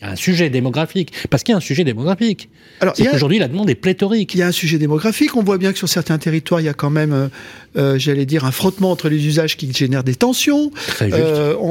Il 0.00 0.06
y 0.06 0.08
a 0.08 0.12
un 0.12 0.16
sujet 0.16 0.48
démographique. 0.48 1.12
Parce 1.28 1.42
qu'il 1.42 1.52
y 1.52 1.54
a 1.54 1.58
un 1.58 1.60
sujet 1.60 1.84
démographique. 1.84 2.48
Alors 2.80 2.94
il 2.94 2.98
C'est 2.98 3.04
y 3.04 3.08
a- 3.08 3.10
qu'aujourd'hui, 3.10 3.38
la 3.38 3.48
demande 3.48 3.68
est 3.68 3.74
pléthorique. 3.74 4.34
Il 4.34 4.38
y 4.38 4.42
a 4.42 4.46
un 4.46 4.52
sujet 4.52 4.78
démographique. 4.78 5.36
On 5.36 5.42
voit 5.42 5.58
bien 5.58 5.72
que 5.72 5.78
sur 5.78 5.88
certains 5.90 6.16
territoires, 6.16 6.60
il 6.62 6.64
y 6.64 6.68
a 6.70 6.74
quand 6.74 6.88
même, 6.88 7.12
euh, 7.12 7.28
euh, 7.76 7.98
j'allais 7.98 8.24
dire, 8.24 8.46
un 8.46 8.50
frottement 8.50 8.90
entre 8.90 9.10
les 9.10 9.26
usages 9.26 9.58
qui 9.58 9.70
génèrent 9.72 10.02
des 10.04 10.14
tensions. 10.14 10.70
Très. 10.86 11.10
Euh, 11.12 11.54
on, 11.60 11.68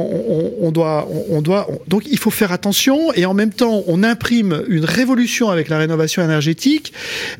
on- 0.60 0.66
on 0.68 0.70
doit, 0.70 1.08
on, 1.10 1.38
on 1.38 1.42
doit, 1.42 1.66
on- 1.70 1.80
donc 1.88 2.04
il 2.08 2.18
faut 2.18 2.30
faire 2.30 2.52
attention 2.52 3.12
et 3.14 3.24
en 3.26 3.34
même 3.34 3.50
temps, 3.52 3.82
on 3.88 4.04
imprime 4.04 4.62
une 4.68 4.84
révolution 4.84 5.50
avec 5.50 5.68
la 5.68 5.78
rénovation 5.78 6.22
énergétique 6.22 6.92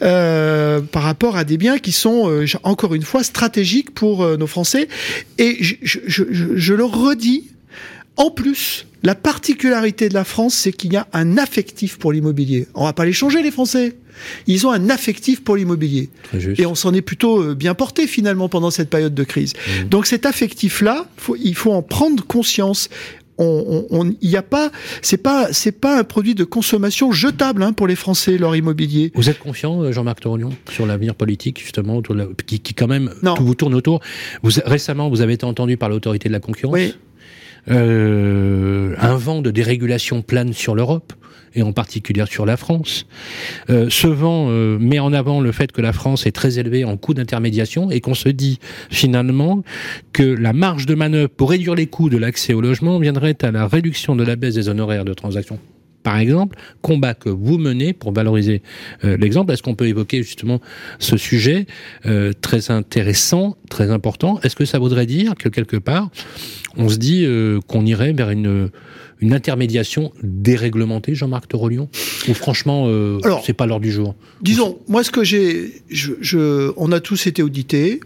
euh, 0.03 0.81
par 0.81 1.05
rapport 1.05 1.37
à 1.37 1.45
des 1.45 1.57
biens 1.57 1.79
qui 1.79 1.93
sont 1.93 2.29
euh, 2.29 2.47
encore 2.65 2.95
une 2.95 3.03
fois 3.03 3.23
stratégiques 3.23 3.95
pour 3.95 4.27
nos 4.37 4.47
Français. 4.49 4.89
Et 5.39 5.57
je, 5.61 5.77
je, 5.83 6.01
je- 6.09 6.25
je 6.57 6.75
le 6.75 6.85
redis. 6.85 7.45
En 8.17 8.31
plus, 8.31 8.87
la 9.03 9.15
particularité 9.15 10.09
de 10.09 10.15
la 10.15 10.25
France, 10.25 10.55
c'est 10.55 10.73
qu'il 10.73 10.93
y 10.93 10.97
a 10.97 11.07
un 11.13 11.39
affectif 11.39 11.99
pour 11.99 12.13
l'immobilier. 12.13 12.67
On 12.75 12.85
va 12.85 12.93
pas 12.93 13.05
les 13.05 13.13
changer, 13.13 13.43
les 13.43 13.51
Français. 13.51 13.97
Ils 14.47 14.67
ont 14.67 14.71
un 14.71 14.91
affectif 14.91 15.43
pour 15.43 15.57
l'immobilier. 15.57 16.11
Et 16.59 16.67
on 16.67 16.75
s'en 16.75 16.93
est 16.93 17.01
plutôt 17.01 17.43
euh, 17.43 17.55
bien 17.55 17.75
porté 17.75 18.07
finalement 18.07 18.49
pendant 18.51 18.71
cette 18.71 18.91
période 18.91 19.15
de 19.15 19.25
crise. 19.25 19.55
Mmh. 19.55 19.89
Donc 19.89 20.07
cet 20.07 20.27
affectif-là, 20.27 21.07
il 21.43 21.55
faut 21.55 21.73
en 21.73 21.83
prendre 21.83 22.23
conscience. 22.25 22.89
On, 23.39 23.87
on, 23.91 23.99
on- 24.01 24.15
il 24.21 24.29
y 24.29 24.37
a 24.37 24.43
pas, 24.43 24.71
c'est 25.01 25.17
pas, 25.17 25.51
c'est 25.53 25.73
pas 25.73 25.99
un 25.99 26.05
produit 26.05 26.35
de 26.35 26.45
consommation 26.45 27.11
jetable 27.11 27.63
hein, 27.63 27.73
pour 27.73 27.87
les 27.87 27.97
Français 27.97 28.37
leur 28.37 28.55
immobilier. 28.55 29.13
Vous 29.15 29.31
êtes 29.31 29.39
confiant, 29.39 29.83
euh, 29.83 29.93
Jean-Marc 29.93 30.21
Torolion, 30.21 30.51
sur 30.71 30.85
l'avenir 30.85 31.15
politique, 31.15 31.59
justement, 31.59 31.97
autour 31.97 32.15
de 32.17 32.21
la- 32.21 32.29
qui, 32.47 32.61
qui 32.61 32.75
quand 32.75 32.89
même, 32.89 33.11
Non. 33.23 33.33
tout 33.35 33.45
vous 33.47 33.55
tourne 33.55 33.73
autour. 33.75 34.01
Vous, 34.43 34.51
récemment, 34.67 35.09
vous 35.09 35.23
avez 35.23 35.33
été 35.33 35.47
entendu 35.47 35.79
par 35.79 35.89
l'autorité 35.89 36.29
de 36.29 36.35
la 36.35 36.41
concurrence. 36.41 36.75
Oui. 36.75 36.95
Euh, 37.69 38.95
un 38.99 39.17
vent 39.17 39.43
de 39.43 39.51
dérégulation 39.51 40.23
plane 40.23 40.53
sur 40.53 40.75
l'Europe 40.75 41.13
et 41.55 41.63
en 41.63 41.73
particulier 41.73 42.25
sur 42.29 42.47
la 42.47 42.57
France. 42.57 43.07
Euh, 43.71 43.89
ce 43.91 44.07
vent 44.07 44.47
euh, 44.49 44.79
met 44.79 44.99
en 44.99 45.13
avant 45.13 45.41
le 45.41 45.53
fait 45.53 45.73
que 45.73 45.83
la 45.83 45.93
France 45.93 46.27
est 46.27 46.33
très 46.33 46.59
élevée 46.59 46.85
en 46.85 46.97
coûts 46.97 47.15
d'intermédiation 47.15 47.91
et 47.91 48.01
qu'on 48.01 48.15
se 48.15 48.29
dit 48.29 48.61
finalement 48.91 49.63
que 50.13 50.23
la 50.23 50.53
marge 50.53 50.87
de 50.87 50.95
manœuvre 50.95 51.29
pour 51.29 51.51
réduire 51.51 51.75
les 51.75 51.87
coûts 51.87 52.09
de 52.09 52.17
l'accès 52.17 52.55
au 52.55 52.61
logement 52.61 52.99
viendrait 52.99 53.37
à 53.43 53.51
la 53.51 53.67
réduction 53.67 54.15
de 54.15 54.25
la 54.25 54.37
baisse 54.37 54.55
des 54.55 54.69
honoraires 54.69 55.05
de 55.05 55.15
transaction. 55.15 55.59
Par 56.03 56.19
exemple, 56.19 56.57
combat 56.81 57.13
que 57.15 57.29
vous 57.29 57.59
menez 57.59 57.93
pour 57.93 58.13
valoriser 58.13 58.63
euh, 59.05 59.17
l'exemple. 59.19 59.53
Est-ce 59.53 59.63
qu'on 59.63 59.75
peut 59.75 59.87
évoquer 59.87 60.23
justement 60.23 60.61
ce 60.99 61.17
sujet 61.19 61.67
euh, 62.07 62.33
très 62.41 62.71
intéressant, 62.71 63.57
très 63.69 63.91
important? 63.91 64.41
Est-ce 64.43 64.57
que 64.57 64.65
ça 64.65 64.79
voudrait 64.79 65.05
dire 65.07 65.35
que 65.35 65.49
quelque 65.51 65.77
part, 65.77 66.09
on 66.77 66.89
se 66.89 66.97
dit 66.97 67.25
euh, 67.27 67.61
qu'on 67.67 67.85
irait 67.85 68.13
vers 68.15 68.31
une, 68.31 68.71
une 69.21 69.35
intermédiation 69.35 70.13
déréglementée, 70.23 71.15
Jean-Marc 71.15 71.49
Torolion 71.49 71.91
Ou 72.29 72.33
franchement, 72.35 72.87
Alors, 73.23 73.43
c'est 73.45 73.53
pas 73.53 73.67
l'heure 73.67 73.81
du 73.81 73.93
jour? 73.93 74.15
Disons, 74.41 74.79
moi, 74.89 75.05
ce 75.05 75.11
que 75.11 75.23
j'ai, 75.23 75.83
je, 75.91 76.13
je- 76.23 76.73
on 76.79 76.93
a 76.93 77.01
tous 77.01 77.27
été 77.27 77.43
audités. 77.43 78.01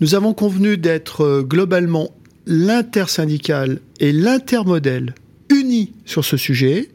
Nous 0.00 0.14
avons 0.14 0.32
convenu 0.32 0.78
d'être 0.78 1.42
globalement 1.42 2.10
l'intersyndical 2.46 3.80
et 4.00 4.12
l'intermodèle 4.12 5.14
unis 5.50 5.92
sur 6.06 6.24
ce 6.24 6.36
sujet. 6.38 6.88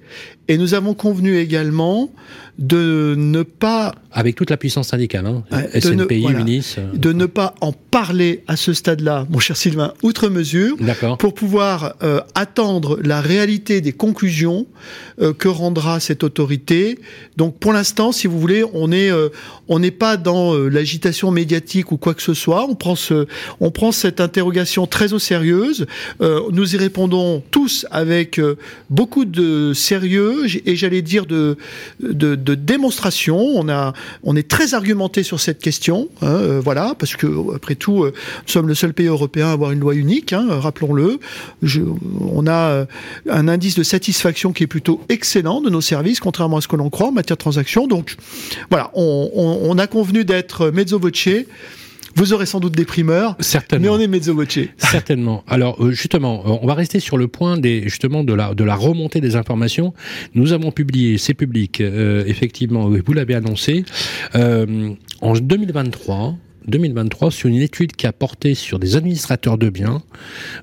Et 0.47 0.57
nous 0.57 0.73
avons 0.73 0.93
convenu 0.95 1.37
également 1.37 2.11
de 2.59 3.15
ne 3.17 3.43
pas 3.43 3.95
Avec 4.11 4.35
toute 4.35 4.49
la 4.49 4.57
puissance 4.57 4.89
syndicale, 4.89 5.25
hein, 5.25 5.43
Ouais, 5.51 5.79
de 5.79 5.89
ne- 5.93 6.03
SNPI, 6.03 6.21
voilà. 6.21 6.39
UNIS. 6.41 6.75
euh, 6.77 6.91
de 6.93 7.13
ne 7.13 7.25
pas 7.25 7.55
en 7.61 7.71
parler 7.71 8.43
à 8.47 8.57
ce 8.57 8.73
stade-là, 8.73 9.25
mon 9.29 9.39
cher 9.39 9.55
Sylvain, 9.55 9.93
outre 10.03 10.27
mesure, 10.27 10.75
D'accord. 10.81 11.17
pour 11.17 11.33
pouvoir 11.33 11.95
euh, 12.03 12.19
attendre 12.35 12.99
la 13.01 13.21
réalité 13.21 13.79
des 13.79 13.93
conclusions 13.93 14.67
euh, 15.21 15.31
que 15.33 15.47
rendra 15.47 16.01
cette 16.01 16.23
autorité. 16.25 16.99
Donc 17.37 17.57
pour 17.57 17.71
l'instant, 17.71 18.11
si 18.11 18.27
vous 18.27 18.39
voulez, 18.39 18.65
on 18.73 18.91
est 18.91 19.09
on 19.69 19.79
n'est 19.79 19.91
pas 19.91 20.17
dans 20.17 20.53
l'agitation 20.55 21.31
médiatique 21.31 21.91
ou 21.93 21.97
quoi 21.97 22.13
que 22.13 22.21
ce 22.21 22.33
soit. 22.33 22.65
On 22.69 22.75
prend 22.75 22.95
ce 22.97 23.27
on 23.61 23.71
prend 23.71 23.91
cette 23.93 24.19
interrogation 24.19 24.85
très 24.87 25.13
au 25.13 25.19
sérieuse. 25.19 25.85
Nous 26.19 26.75
y 26.75 26.77
répondons 26.77 27.41
tous 27.51 27.85
avec 27.91 28.39
euh, 28.39 28.57
beaucoup 29.01 29.25
de 29.25 29.73
sérieux 29.73 30.45
et 30.69 30.75
j'allais 30.75 31.01
dire 31.01 31.25
de, 31.25 31.57
de 31.99 32.53
démonstration. 32.55 33.37
On 33.39 33.67
a 33.67 33.93
on 34.23 34.35
est 34.35 34.47
très 34.55 34.75
argumenté 34.75 35.23
sur 35.23 35.39
cette 35.39 35.59
question. 35.59 35.97
hein, 36.21 36.27
euh, 36.27 36.61
voilà, 36.63 36.93
parce 36.99 37.15
que 37.15 37.27
après 37.55 37.73
tout, 37.83 38.03
euh, 38.03 38.11
nous 38.45 38.51
sommes 38.55 38.67
le 38.67 38.75
seul 38.75 38.93
pays 38.93 39.07
européen 39.07 39.47
à 39.47 39.53
avoir 39.53 39.71
une 39.71 39.79
loi 39.79 39.95
unique. 39.95 40.33
hein, 40.33 40.45
Rappelons-le. 40.49 41.19
On 42.39 42.45
a 42.45 42.61
euh, 42.71 42.85
un 43.29 43.47
indice 43.47 43.75
de 43.75 43.83
satisfaction 43.95 44.53
qui 44.53 44.61
est 44.65 44.67
plutôt 44.75 45.01
excellent 45.09 45.61
de 45.61 45.69
nos 45.71 45.81
services, 45.81 46.19
contrairement 46.19 46.57
à 46.57 46.61
ce 46.61 46.67
que 46.67 46.75
l'on 46.75 46.91
croit 46.91 47.07
en 47.07 47.11
matière 47.11 47.37
de 47.37 47.41
transaction. 47.47 47.87
Donc, 47.87 48.15
voilà, 48.69 48.91
on, 48.93 49.31
on- 49.33 49.57
on 49.71 49.77
a 49.79 49.87
convenu 49.87 50.25
d'être 50.25 50.69
mezzo 50.69 50.99
voce. 50.99 51.27
Vous 52.15 52.33
aurez 52.33 52.45
sans 52.45 52.59
doute 52.59 52.75
des 52.75 52.85
primeurs, 52.85 53.35
Certainement. 53.39 53.83
mais 53.83 53.89
on 53.89 53.99
est 53.99 54.07
mezzo 54.07 54.33
voce. 54.35 54.59
Certainement. 54.77 55.43
Alors 55.47 55.83
euh, 55.83 55.91
justement, 55.91 56.43
euh, 56.45 56.57
on 56.61 56.67
va 56.67 56.73
rester 56.73 56.99
sur 56.99 57.17
le 57.17 57.27
point 57.27 57.57
des 57.57 57.83
justement 57.83 58.23
de 58.23 58.33
la 58.33 58.53
de 58.53 58.63
la 58.63 58.75
remontée 58.75 59.21
des 59.21 59.35
informations. 59.35 59.93
Nous 60.35 60.51
avons 60.53 60.71
publié, 60.71 61.17
c'est 61.17 61.33
public, 61.33 61.79
euh, 61.81 62.23
effectivement, 62.27 62.89
vous 62.89 63.13
l'avez 63.13 63.35
annoncé, 63.35 63.85
euh, 64.35 64.93
en 65.21 65.33
2023. 65.33 66.35
2023 66.67 67.31
sur 67.31 67.49
une 67.49 67.55
étude 67.55 67.93
qui 67.95 68.05
a 68.05 68.13
porté 68.13 68.53
sur 68.53 68.77
des 68.77 68.95
administrateurs 68.95 69.57
de 69.57 69.69
biens 69.71 70.03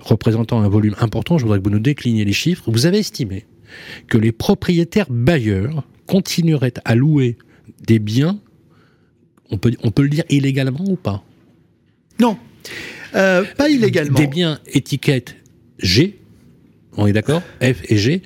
représentant 0.01 0.61
un 0.63 0.69
volume 0.69 0.95
important. 1.01 1.39
Je 1.39 1.43
voudrais 1.43 1.59
que 1.59 1.65
vous 1.65 1.71
nous 1.71 1.81
décliniez 1.81 2.25
les 2.25 2.33
chiffres. 2.33 2.65
Vous 2.71 2.87
avez 2.87 2.99
estimé 2.99 3.47
que 4.07 4.17
les 4.17 4.31
propriétaires 4.31 5.09
bailleurs 5.11 5.83
continueraient 6.07 6.75
à 6.85 6.95
louer 6.95 7.37
des 7.85 7.99
biens. 7.99 8.39
On 9.51 9.59
peut 9.59 9.73
on 9.83 9.91
peut 9.91 10.03
le 10.03 10.09
dire 10.09 10.25
illégalement 10.31 10.85
ou 10.87 10.95
pas? 10.97 11.25
Non, 12.21 12.37
Euh, 13.15 13.45
pas 13.57 13.69
illégalement. 13.71 14.19
des 14.19 14.27
biens 14.27 14.59
étiquette 14.67 15.37
G, 15.79 16.19
on 16.97 17.07
est 17.07 17.13
d'accord 17.13 17.43
F 17.63 17.77
et 17.89 17.97
G, 17.97 18.23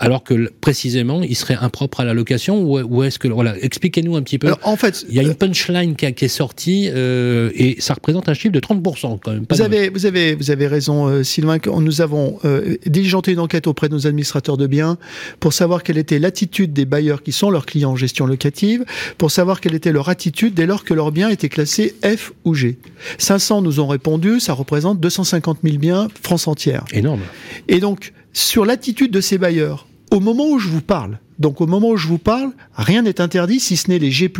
alors 0.00 0.24
que 0.24 0.50
précisément, 0.60 1.22
ils 1.22 1.36
seraient 1.36 1.58
impropres 1.60 2.00
à 2.00 2.04
la 2.04 2.14
location 2.14 2.62
ou, 2.62 2.80
ou 2.80 3.02
est-ce 3.04 3.18
que 3.18 3.28
voilà, 3.28 3.54
expliquez-nous 3.62 4.16
un 4.16 4.22
petit 4.22 4.38
peu. 4.38 4.46
Alors, 4.48 4.58
en 4.64 4.76
fait, 4.76 5.04
il 5.08 5.14
y 5.14 5.20
a 5.20 5.22
une 5.22 5.34
punchline 5.34 5.94
qui, 5.94 6.06
a- 6.06 6.12
qui 6.12 6.24
est 6.24 6.28
sortie 6.28 6.88
euh, 6.92 7.50
et 7.54 7.76
ça 7.80 7.94
représente 7.94 8.28
un 8.28 8.34
chiffre 8.34 8.52
de 8.52 8.60
30% 8.60 9.18
quand 9.22 9.32
même. 9.32 9.46
Pas 9.46 9.54
Vous 9.56 9.62
avez, 9.62 9.90
vous 9.90 10.06
avez, 10.06 10.34
vous 10.34 10.50
avez 10.50 10.66
raison, 10.66 11.06
euh, 11.06 11.22
Sylvain. 11.22 11.58
Nous 11.80 12.00
avons 12.00 12.38
euh, 12.44 12.76
diligenté 12.86 13.32
une 13.32 13.40
enquête 13.40 13.66
auprès 13.66 13.88
de 13.88 13.94
nos 13.94 14.06
administrateurs 14.06 14.56
de 14.56 14.66
biens 14.66 14.96
pour 15.38 15.52
savoir 15.52 15.82
quelle 15.82 15.98
était 15.98 16.18
l'attitude 16.18 16.72
des 16.72 16.86
bailleurs 16.86 17.22
qui 17.22 17.32
sont 17.32 17.50
leurs 17.50 17.66
clients 17.66 17.90
en 17.90 17.96
gestion 17.96 18.24
locative, 18.26 18.84
pour 19.18 19.30
savoir 19.30 19.60
quelle 19.60 19.74
était 19.74 19.92
leur 19.92 20.08
attitude 20.08 20.54
dès 20.54 20.64
lors 20.66 20.84
que 20.84 20.94
leurs 20.94 21.12
biens 21.12 21.28
étaient 21.28 21.48
classés 21.50 21.94
F 22.02 22.32
ou 22.44 22.54
G. 22.54 22.78
500 23.18 23.60
nous 23.62 23.80
ont 23.80 23.86
répondu, 23.88 24.40
ça 24.40 24.54
représente 24.54 24.98
250 24.98 25.58
000 25.62 25.76
biens 25.76 26.08
France 26.22 26.48
entière. 26.48 26.84
Énorme. 26.94 27.20
Et 27.68 27.80
donc, 27.80 28.12
sur 28.32 28.64
l'attitude 28.64 29.10
de 29.10 29.20
ces 29.20 29.36
bailleurs, 29.36 29.86
au 30.10 30.20
moment 30.20 30.48
où 30.50 30.58
je 30.58 30.68
vous 30.68 30.80
parle. 30.82 31.18
Donc 31.38 31.62
au 31.62 31.66
moment 31.66 31.88
où 31.88 31.96
je 31.96 32.06
vous 32.06 32.18
parle, 32.18 32.50
rien 32.76 33.00
n'est 33.00 33.18
interdit 33.18 33.60
si 33.60 33.78
ce 33.78 33.88
n'est 33.88 33.98
les 33.98 34.10
G+, 34.10 34.30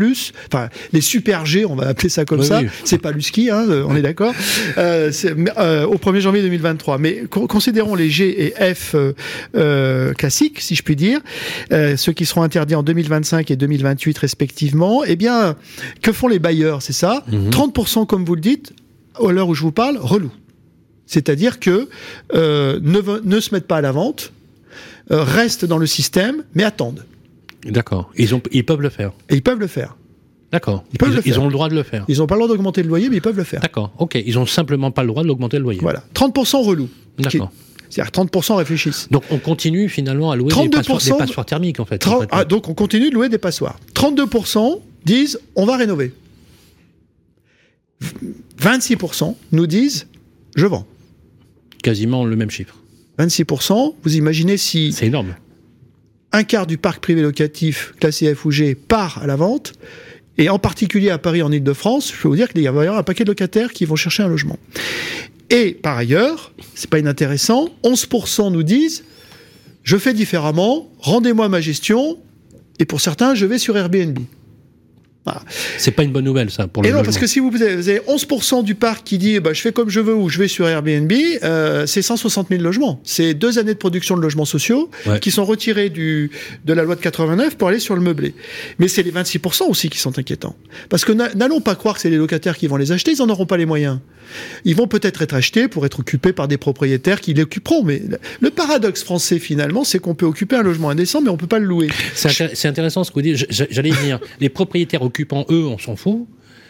enfin 0.48 0.68
les 0.92 1.00
super 1.00 1.46
G, 1.46 1.64
on 1.64 1.74
va 1.74 1.86
appeler 1.88 2.10
ça 2.10 2.26
comme 2.26 2.40
Oui, 2.40 2.46
ça. 2.46 2.60
oui. 2.60 2.66
C'est 2.84 2.98
pas 2.98 3.10
Lusky, 3.10 3.48
hein, 3.48 3.64
euh, 3.70 3.84
on 3.88 3.96
est 3.96 4.02
d'accord. 4.02 4.34
Euh, 4.76 5.10
euh, 5.58 5.86
au 5.86 5.96
1er 5.96 6.20
janvier 6.20 6.42
2023. 6.42 6.98
Mais 6.98 7.22
con- 7.30 7.46
considérons 7.46 7.94
les 7.94 8.10
G 8.10 8.52
et 8.58 8.74
F 8.74 8.94
euh, 9.54 10.12
classiques, 10.14 10.60
si 10.60 10.74
je 10.74 10.82
puis 10.82 10.94
dire, 10.96 11.20
euh, 11.72 11.96
ceux 11.96 12.12
qui 12.12 12.26
seront 12.26 12.42
interdits 12.42 12.74
en 12.74 12.82
2025 12.82 13.50
et 13.50 13.56
2028 13.56 14.18
respectivement. 14.18 15.02
Eh 15.04 15.16
bien, 15.16 15.56
que 16.02 16.12
font 16.12 16.28
les 16.28 16.38
bailleurs 16.38 16.82
C'est 16.82 16.92
ça? 16.92 17.24
Mhm. 17.32 17.48
30%, 17.50 18.06
comme 18.06 18.24
vous 18.26 18.34
le 18.34 18.40
dites, 18.42 18.72
à 19.26 19.32
l'heure 19.32 19.48
où 19.48 19.54
je 19.54 19.62
vous 19.62 19.72
parle, 19.72 19.96
relou. 19.98 20.30
C'est-à-dire 21.06 21.58
que 21.60 21.88
euh, 22.34 22.78
ne, 22.82 23.40
se 23.40 23.54
mettent 23.54 23.66
pas 23.66 23.78
à 23.78 23.80
la 23.80 23.92
vente, 23.92 24.32
restent 25.10 25.64
dans 25.64 25.78
le 25.78 25.86
système, 25.86 26.44
mais 26.54 26.62
attendent. 26.62 27.04
D'accord. 27.64 28.10
Ils, 28.16 28.34
ont, 28.34 28.42
ils 28.52 28.64
peuvent 28.64 28.80
le 28.80 28.88
faire. 28.88 29.12
Et 29.28 29.34
ils 29.34 29.42
peuvent 29.42 29.58
le 29.58 29.66
faire. 29.66 29.96
D'accord. 30.52 30.84
Ils 31.24 31.38
ont 31.38 31.46
le 31.46 31.52
droit 31.52 31.68
de 31.68 31.74
le 31.74 31.82
faire. 31.82 32.04
Ils 32.08 32.18
n'ont 32.18 32.26
pas 32.26 32.34
le 32.34 32.40
droit 32.40 32.48
d'augmenter 32.48 32.82
le 32.82 32.88
loyer, 32.88 33.08
mais 33.08 33.16
ils 33.16 33.22
peuvent 33.22 33.36
le 33.36 33.44
faire. 33.44 33.60
D'accord. 33.60 33.92
Ok. 33.98 34.14
Ils 34.14 34.38
ont 34.38 34.46
simplement 34.46 34.90
pas 34.90 35.02
le 35.02 35.08
droit 35.08 35.22
de 35.22 35.28
l'augmenter 35.28 35.58
le 35.58 35.62
loyer. 35.62 35.80
Voilà. 35.80 36.02
30% 36.14 36.64
relou. 36.64 36.88
D'accord. 37.18 37.52
C'est-à-dire 37.88 38.12
30% 38.12 38.54
réfléchissent. 38.54 39.08
Donc 39.10 39.24
on 39.30 39.38
continue 39.38 39.88
finalement 39.88 40.30
à 40.30 40.36
louer 40.36 40.52
des 40.52 40.54
32% 40.54 40.70
passoires, 40.70 41.00
des 41.00 41.24
passoires 41.26 41.46
thermiques 41.46 41.80
en 41.80 41.84
fait. 41.84 41.98
30 41.98 42.16
en 42.16 42.20
fait. 42.20 42.28
ah, 42.30 42.44
donc 42.44 42.68
on 42.68 42.74
continue 42.74 43.10
de 43.10 43.14
louer 43.14 43.28
des 43.28 43.38
passoires. 43.38 43.78
32% 43.94 44.80
disent 45.04 45.40
on 45.56 45.66
va 45.66 45.76
rénover. 45.76 46.12
26% 48.60 49.34
nous 49.52 49.66
disent 49.66 50.06
je 50.54 50.66
vends. 50.66 50.86
Quasiment 51.82 52.24
le 52.24 52.36
même 52.36 52.50
chiffre. 52.50 52.76
26%, 53.20 53.94
vous 54.02 54.16
imaginez 54.16 54.56
si 54.56 54.92
C'est 54.92 55.06
énorme. 55.06 55.34
un 56.32 56.44
quart 56.44 56.66
du 56.66 56.78
parc 56.78 57.02
privé 57.02 57.22
locatif 57.22 57.92
classé 58.00 58.34
F 58.34 58.44
ou 58.44 58.50
G 58.50 58.74
part 58.74 59.22
à 59.22 59.26
la 59.26 59.36
vente, 59.36 59.72
et 60.38 60.48
en 60.48 60.58
particulier 60.58 61.10
à 61.10 61.18
Paris, 61.18 61.42
en 61.42 61.52
Ile-de-France, 61.52 62.12
je 62.14 62.22
peux 62.22 62.28
vous 62.28 62.36
dire 62.36 62.48
qu'il 62.48 62.62
va 62.62 62.84
y 62.84 62.86
avoir 62.86 62.96
un 62.96 63.02
paquet 63.02 63.24
de 63.24 63.30
locataires 63.30 63.72
qui 63.72 63.84
vont 63.84 63.96
chercher 63.96 64.22
un 64.22 64.28
logement. 64.28 64.58
Et 65.50 65.72
par 65.72 65.98
ailleurs, 65.98 66.52
c'est 66.74 66.88
pas 66.88 66.98
inintéressant, 66.98 67.68
11% 67.84 68.52
nous 68.52 68.62
disent 68.62 69.04
je 69.82 69.96
fais 69.96 70.14
différemment, 70.14 70.88
rendez-moi 70.98 71.48
ma 71.48 71.60
gestion, 71.60 72.18
et 72.78 72.84
pour 72.84 73.00
certains, 73.00 73.34
je 73.34 73.46
vais 73.46 73.58
sur 73.58 73.76
Airbnb. 73.76 74.18
Voilà. 75.26 75.42
C'est 75.76 75.90
pas 75.90 76.02
une 76.02 76.12
bonne 76.12 76.24
nouvelle 76.24 76.50
ça 76.50 76.66
pour 76.66 76.82
le 76.82 76.88
Et 76.88 76.92
non, 76.92 76.98
logement. 76.98 77.12
parce 77.12 77.18
que 77.20 77.26
si 77.26 77.40
vous 77.40 77.48
avez, 77.62 77.76
vous 77.76 77.88
avez 77.90 78.00
11% 78.08 78.64
du 78.64 78.74
parc 78.74 79.04
qui 79.04 79.18
dit 79.18 79.38
bah, 79.38 79.52
je 79.52 79.60
fais 79.60 79.70
comme 79.70 79.90
je 79.90 80.00
veux 80.00 80.14
ou 80.14 80.30
je 80.30 80.38
vais 80.38 80.48
sur 80.48 80.66
Airbnb, 80.66 81.12
euh, 81.44 81.84
c'est 81.86 82.00
160 82.00 82.48
000 82.48 82.62
logements. 82.62 83.00
C'est 83.04 83.34
deux 83.34 83.58
années 83.58 83.74
de 83.74 83.78
production 83.78 84.16
de 84.16 84.22
logements 84.22 84.46
sociaux 84.46 84.90
Ouais. 85.06 85.20
qui 85.20 85.30
sont 85.30 85.44
retirés 85.44 85.90
du, 85.90 86.30
de 86.64 86.72
la 86.72 86.84
loi 86.84 86.94
de 86.96 87.00
89 87.00 87.56
pour 87.58 87.68
aller 87.68 87.80
sur 87.80 87.94
le 87.94 88.00
meublé. 88.00 88.34
Mais 88.78 88.88
c'est 88.88 89.02
les 89.02 89.12
26% 89.12 89.64
aussi 89.68 89.90
qui 89.90 89.98
sont 89.98 90.18
inquiétants. 90.18 90.56
Parce 90.88 91.04
que 91.04 91.12
n'a- 91.12 91.34
n'allons 91.34 91.60
pas 91.60 91.74
croire 91.74 91.96
que 91.96 92.00
c'est 92.00 92.10
les 92.10 92.16
locataires 92.16 92.56
qui 92.56 92.66
vont 92.66 92.76
les 92.76 92.90
acheter, 92.92 93.12
ils 93.12 93.18
n'en 93.18 93.28
auront 93.28 93.46
pas 93.46 93.58
les 93.58 93.66
moyens. 93.66 93.98
Ils 94.64 94.76
vont 94.76 94.86
peut-être 94.86 95.22
être 95.22 95.34
achetés 95.34 95.66
pour 95.68 95.84
être 95.86 96.00
occupés 96.00 96.32
par 96.32 96.46
des 96.48 96.56
propriétaires 96.56 97.20
qui 97.20 97.34
l'occuperont. 97.34 97.82
Mais 97.84 98.00
le- 98.40 98.50
paradoxe 98.50 99.02
français 99.04 99.38
finalement, 99.38 99.84
c'est 99.84 99.98
qu'on 99.98 100.14
peut 100.14 100.26
occuper 100.26 100.56
un 100.56 100.62
logement 100.62 100.90
indécent, 100.90 101.20
mais 101.20 101.30
on 101.30 101.36
peut 101.36 101.46
pas 101.46 101.58
le 101.58 101.66
louer. 101.66 101.88
C'est 102.14 102.28
intér- 102.28 102.50
c'est 102.54 102.68
intéressant 102.68 103.04
ce 103.04 103.10
que 103.10 103.14
vous 103.16 103.22
dites. 103.22 103.46
J'allais 103.50 103.88
y 103.88 103.92
venir. 103.92 104.18
Les 104.40 104.48
propriétaires 104.48 105.02
occupants, 105.10 105.44
eux, 105.50 105.66
on 105.66 105.78
s'en 105.78 105.96
fout. 105.96 106.26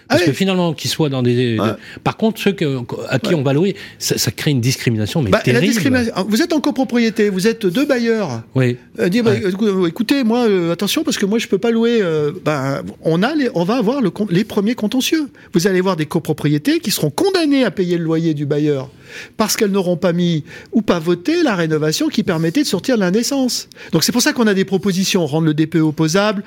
Parce 0.08 0.22
Ah 0.22 0.24
que 0.24 0.30
oui. 0.32 0.36
finalement, 0.36 0.72
qu'ils 0.74 0.90
soient 0.90 1.08
dans 1.08 1.22
des. 1.22 1.56
Ouais. 1.56 1.68
Par 2.02 2.16
contre, 2.16 2.40
ceux 2.40 2.50
que, 2.50 2.78
à 3.08 3.20
qui 3.20 3.32
on 3.36 3.44
va 3.44 3.52
louer, 3.52 3.76
ça, 4.00 4.18
ça 4.18 4.32
crée 4.32 4.50
une 4.50 4.60
discrimination, 4.60 5.22
mais 5.22 5.30
Bah, 5.30 5.38
la 5.38 5.44
terrible. 5.52 5.72
discrimination. 5.72 6.12
Vous 6.28 6.42
êtes 6.42 6.52
en 6.52 6.60
copropriété, 6.60 7.30
vous 7.30 7.46
êtes 7.46 7.64
deux 7.64 7.86
bailleurs. 7.86 8.42
Oui. 8.56 8.76
Euh, 8.98 9.08
dire, 9.08 9.22
bah, 9.22 9.30
Ouais. 9.30 9.50
écou- 9.52 9.86
écoutez, 9.86 10.24
moi, 10.24 10.48
euh, 10.48 10.72
attention, 10.72 11.04
parce 11.04 11.16
que 11.16 11.26
moi, 11.26 11.38
je 11.38 11.46
peux 11.46 11.58
pas 11.58 11.70
louer. 11.70 12.00
euh, 12.02 12.32
ben, 12.44 12.82
on 13.04 13.22
a, 13.22 13.36
les, 13.36 13.50
on 13.54 13.62
va 13.62 13.76
avoir 13.76 14.00
le, 14.00 14.10
les 14.30 14.42
premiers 14.42 14.74
contentieux. 14.74 15.28
Vous 15.54 15.68
allez 15.68 15.80
voir 15.80 15.94
des 15.94 16.06
copropriétés 16.06 16.80
qui 16.80 16.90
seront 16.90 17.10
condamnées 17.10 17.62
à 17.62 17.70
payer 17.70 17.96
le 17.96 18.02
loyer 18.02 18.34
du 18.34 18.46
bailleur 18.46 18.90
parce 19.36 19.56
qu'elles 19.56 19.70
n'auront 19.70 19.96
pas 19.96 20.12
mis 20.12 20.44
ou 20.72 20.82
pas 20.82 20.98
voté 20.98 21.42
la 21.42 21.54
rénovation 21.54 22.08
qui 22.08 22.22
permettait 22.22 22.62
de 22.62 22.66
sortir 22.66 22.96
de 22.96 23.00
l'indécence. 23.00 23.68
Donc 23.92 24.04
c'est 24.04 24.12
pour 24.12 24.22
ça 24.22 24.32
qu'on 24.32 24.46
a 24.46 24.54
des 24.54 24.64
propositions 24.64 25.26
rendre 25.26 25.46
le 25.46 25.54
DPE 25.54 25.76
opposable, 25.76 26.42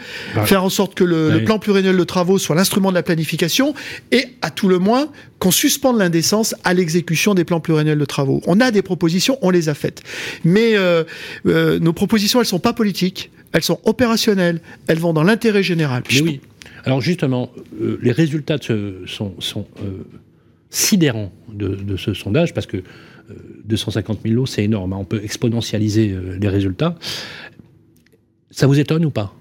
faire 0.46 0.64
en 0.64 0.70
sorte 0.70 0.96
que 0.96 1.04
le, 1.04 1.44
plan 1.44 1.60
pluriannuel 1.60 1.98
de 1.98 2.04
travaux 2.04 2.38
soit 2.38 2.56
l'instrument 2.56 2.90
de 2.90 2.96
la 2.96 3.04
planification 3.04 3.74
et 4.12 4.28
à 4.42 4.50
tout 4.50 4.68
le 4.68 4.80
moins 4.80 5.10
qu'on 5.40 5.52
suspende 5.52 5.98
l'indécence 5.98 6.56
à 6.64 6.74
l'exécution 6.74 7.34
des 7.34 7.44
plans 7.44 7.60
pluriannuels 7.60 7.98
de 8.00 8.06
travaux. 8.06 8.42
On 8.48 8.60
a 8.60 8.72
des 8.72 8.82
propositions, 8.82 9.38
on 9.42 9.50
les 9.50 9.70
a 9.70 9.74
faites. 9.74 10.02
Mais 10.44 10.76
euh, 10.76 11.04
euh, 11.48 11.80
nos 11.80 11.94
propositions, 11.94 12.40
elles 12.40 12.46
sont 12.46 12.60
pas 12.60 12.74
politiques, 12.74 13.32
elles 13.52 13.64
sont 13.64 13.80
opérationnelles, 13.84 14.62
elles 14.88 15.00
vont 15.00 15.14
dans 15.14 15.24
l'intérêt 15.24 15.64
général. 15.64 16.04
Mais 16.12 16.22
oui. 16.22 16.42
Alors 16.86 17.02
justement, 17.02 17.52
euh, 17.82 18.00
les 18.02 18.12
résultats 18.12 18.58
de 18.58 18.64
ce- 18.64 18.94
sont, 19.06 19.34
sont 19.40 19.66
euh, 20.74 20.76
sidérants 20.76 21.32
de, 21.52 21.70
de 21.70 21.98
ce 21.98 22.14
sondage 22.14 22.54
parce 22.54 22.66
que 22.66 22.78
euh, 22.78 22.84
250 23.66 24.20
000 24.24 24.36
lots, 24.36 24.46
c'est 24.46 24.64
énorme. 24.64 24.94
hein. 24.94 24.98
On 25.00 25.06
peut 25.06 25.22
exponentialiser 25.24 26.12
euh, 26.12 26.38
les 26.40 26.50
résultats. 26.50 26.96
Ça 28.52 28.68
vous 28.68 28.80
étonne 28.80 29.06
ou 29.06 29.12
pas? 29.12 29.34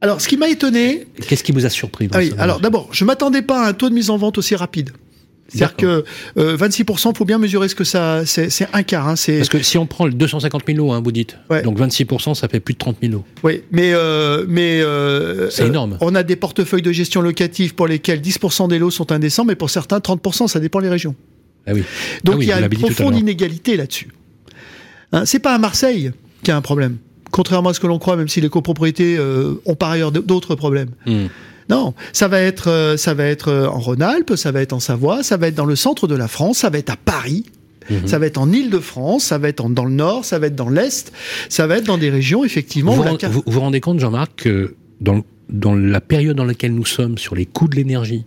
Alors, 0.00 0.20
ce 0.20 0.28
qui 0.28 0.36
m'a 0.36 0.48
étonné, 0.48 1.06
Qu'est-ce 1.26 1.42
qui 1.42 1.52
vous 1.52 1.64
a 1.66 1.70
surpris 1.70 2.06
dans 2.08 2.18
Ah 2.18 2.22
oui, 2.22 2.32
alors 2.38 2.60
d'abord, 2.60 2.88
je 2.92 3.04
m'attendais 3.04 3.42
pas 3.42 3.64
à 3.64 3.68
un 3.70 3.72
taux 3.72 3.88
de 3.88 3.94
mise 3.94 4.10
en 4.10 4.16
vente 4.18 4.36
aussi 4.38 4.54
rapide. 4.54 4.90
C'est-à-dire 5.48 5.76
que 5.76 6.04
euh, 6.38 6.56
26%, 6.56 7.14
faut 7.16 7.24
bien 7.24 7.38
mesurer 7.38 7.68
ce 7.68 7.74
que 7.74 7.84
ça, 7.84 8.26
c'est, 8.26 8.50
c'est 8.50 8.66
un 8.72 8.82
quart. 8.82 9.08
Hein, 9.08 9.14
Parce 9.14 9.48
que 9.48 9.62
si 9.62 9.78
on 9.78 9.86
prend 9.86 10.06
le 10.06 10.12
250 10.12 10.62
000 10.66 10.78
lots, 10.78 10.92
hein, 10.92 11.00
vous 11.04 11.12
dites, 11.12 11.36
Ouais. 11.50 11.62
donc 11.62 11.78
26%, 11.78 12.34
ça 12.34 12.48
fait 12.48 12.58
plus 12.60 12.74
de 12.74 12.78
30 12.78 12.96
000 13.00 13.12
lots. 13.12 13.24
oui, 13.44 13.62
mais 13.70 13.92
euh, 13.94 14.44
mais 14.48 14.80
euh, 14.80 15.48
C'est 15.50 15.62
euh, 15.62 15.68
énorme. 15.68 15.98
On 16.00 16.14
a 16.14 16.22
des 16.22 16.36
portefeuilles 16.36 16.82
de 16.82 16.92
gestion 16.92 17.20
locative 17.20 17.74
pour 17.74 17.86
lesquels 17.86 18.20
10% 18.20 18.68
des 18.68 18.78
lots 18.78 18.90
sont 18.90 19.12
indécents, 19.12 19.44
mais 19.44 19.54
pour 19.54 19.70
certains 19.70 19.98
30%, 19.98 20.48
ça 20.48 20.58
dépend 20.58 20.80
les 20.80 20.88
régions. 20.88 21.14
Ah 21.66 21.72
oui. 21.74 21.82
Donc 22.24 22.34
Ah 22.34 22.38
oui, 22.38 22.44
il 22.46 22.48
y 22.48 22.52
a 22.52 22.60
une 22.60 22.68
profonde 22.68 23.16
inégalité 23.16 23.76
là-dessus. 23.76 24.08
Hein, 25.12 25.24
c'est 25.26 25.38
pas 25.38 25.54
à 25.54 25.58
Marseille 25.58 26.10
qu'il 26.42 26.48
y 26.48 26.50
a 26.52 26.56
un 26.56 26.60
problème. 26.62 26.96
Contrairement 27.30 27.70
à 27.70 27.74
ce 27.74 27.80
que 27.80 27.86
l'on 27.86 27.98
croit, 27.98 28.16
même 28.16 28.28
si 28.28 28.40
les 28.40 28.48
copropriétés 28.48 29.16
euh, 29.18 29.54
ont 29.66 29.74
par 29.74 29.90
ailleurs 29.90 30.12
d'autres 30.12 30.54
problèmes. 30.54 30.90
Hmm. 31.06 31.26
Non, 31.68 31.94
ça 32.12 32.28
va 32.28 32.40
être, 32.40 32.68
euh, 32.70 32.96
ça 32.96 33.14
va 33.14 33.24
être 33.24 33.48
euh, 33.48 33.66
en 33.68 33.78
Rhône-Alpes, 33.80 34.34
ça 34.36 34.52
va 34.52 34.60
être 34.62 34.72
en 34.72 34.80
Savoie, 34.80 35.22
ça 35.22 35.36
va 35.36 35.48
être 35.48 35.54
dans 35.56 35.64
le 35.66 35.76
centre 35.76 36.06
de 36.06 36.14
la 36.14 36.28
France, 36.28 36.58
ça 36.58 36.70
va 36.70 36.78
être 36.78 36.90
à 36.90 36.96
Paris, 36.96 37.44
Mhm. 37.90 38.06
ça 38.06 38.18
va 38.18 38.26
être 38.26 38.38
en 38.38 38.50
Île-de-France, 38.52 39.24
ça 39.24 39.38
va 39.38 39.48
être 39.48 39.60
en- 39.64 39.70
dans 39.70 39.84
le 39.84 39.92
Nord, 39.92 40.24
ça 40.24 40.38
va 40.38 40.46
être 40.48 40.56
dans 40.56 40.68
l'Est, 40.68 41.12
ça 41.48 41.66
va 41.66 41.76
être 41.78 41.84
dans 41.86 41.98
des 41.98 42.10
régions 42.10 42.44
effectivement. 42.44 42.92
Vous 42.92 43.02
la 43.02 43.28
vous, 43.28 43.42
vous 43.46 43.60
rendez 43.60 43.80
compte, 43.80 44.00
Jean-Marc, 44.00 44.30
que 44.36 44.74
dans, 45.00 45.24
dans 45.50 45.74
la 45.74 46.00
période 46.00 46.36
dans 46.36 46.44
laquelle 46.44 46.74
nous 46.74 46.84
sommes, 46.86 47.16
sur 47.18 47.34
les 47.36 47.46
coûts 47.46 47.68
de 47.68 47.76
l'énergie, 47.76 48.24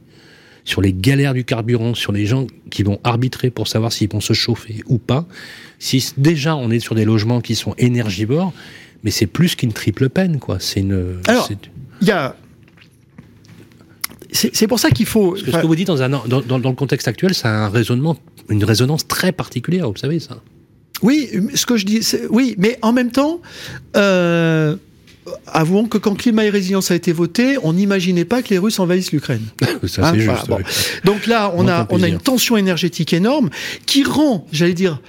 sur 0.65 0.81
les 0.81 0.93
galères 0.93 1.33
du 1.33 1.43
carburant, 1.45 1.93
sur 1.95 2.11
les 2.11 2.25
gens 2.25 2.45
qui 2.69 2.83
vont 2.83 2.99
arbitrer 3.03 3.49
pour 3.49 3.67
savoir 3.67 3.91
s'ils 3.91 4.09
vont 4.09 4.21
se 4.21 4.33
chauffer 4.33 4.81
ou 4.87 4.97
pas, 4.97 5.25
si 5.79 6.11
déjà 6.17 6.55
on 6.55 6.69
est 6.71 6.79
sur 6.79 6.93
des 6.95 7.05
logements 7.05 7.41
qui 7.41 7.55
sont 7.55 7.73
énergivores, 7.77 8.53
mais 9.03 9.11
c'est 9.11 9.27
plus 9.27 9.55
qu'une 9.55 9.73
triple 9.73 10.09
peine, 10.09 10.39
quoi. 10.39 10.57
C'est 10.59 10.81
une. 10.81 11.17
Alors, 11.27 11.49
Il 12.01 12.07
y 12.07 12.11
a. 12.11 12.35
C'est 14.31 14.67
pour 14.67 14.79
ça 14.79 14.91
qu'il 14.91 15.05
faut. 15.05 15.31
parce 15.31 15.43
que 15.43 15.51
ce 15.51 15.57
que 15.57 15.65
vous 15.67 15.75
dites 15.75 15.87
dans, 15.87 16.01
un, 16.03 16.09
dans, 16.09 16.23
dans- 16.27 16.59
dans 16.59 16.69
le 16.69 16.75
contexte 16.75 17.07
actuel, 17.07 17.33
ça 17.33 17.49
a 17.49 17.65
un 17.65 17.69
raisonnement, 17.69 18.17
une 18.49 18.63
résonance 18.63 19.07
très 19.07 19.31
particulière, 19.31 19.89
vous 19.89 19.97
savez 19.97 20.19
ça. 20.19 20.41
Oui, 21.01 21.29
ce 21.55 21.65
que 21.65 21.77
je 21.77 21.85
dis, 21.85 22.01
oui, 22.29 22.55
mais 22.57 22.77
en 22.81 22.91
même 22.93 23.09
temps, 23.11 23.41
euh, 23.95 24.75
avouons 25.47 25.85
que 25.87 25.97
quand 25.97 26.13
climat 26.15 26.45
et 26.45 26.49
résilience 26.49 26.91
a 26.91 26.95
été 26.95 27.11
voté, 27.13 27.57
on 27.63 27.73
n'imaginait 27.73 28.25
pas 28.25 28.41
que 28.41 28.49
les 28.49 28.57
Russes 28.57 28.79
envahissent 28.79 29.11
l'Ukraine. 29.11 29.41
ça 29.61 29.65
Hein, 29.67 30.11
c'est 30.13 30.25
voilà, 30.25 30.35
juste. 30.35 30.47
bon. 30.47 30.59
Donc 31.05 31.25
là, 31.25 31.51
on 31.55 31.67
a, 31.67 31.87
on 31.89 32.03
une 32.03 32.19
tension 32.19 32.57
énergétique 32.57 33.13
énorme 33.13 33.49
qui 33.85 34.03
rend, 34.03 34.45
j'allais 34.51 34.73
dire, 34.73 35.01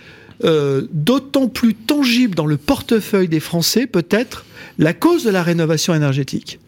euh, 0.45 0.87
d'autant 0.93 1.49
plus 1.49 1.75
tangible 1.75 2.35
dans 2.35 2.47
le 2.47 2.57
portefeuille 2.57 3.29
des 3.29 3.41
Français 3.41 3.87
peut-être 3.87 4.45
la 4.79 4.95
cause 4.95 5.25
de 5.25 5.31
la 5.31 5.43
rénovation 5.43 5.95
énergétique. 5.95 6.59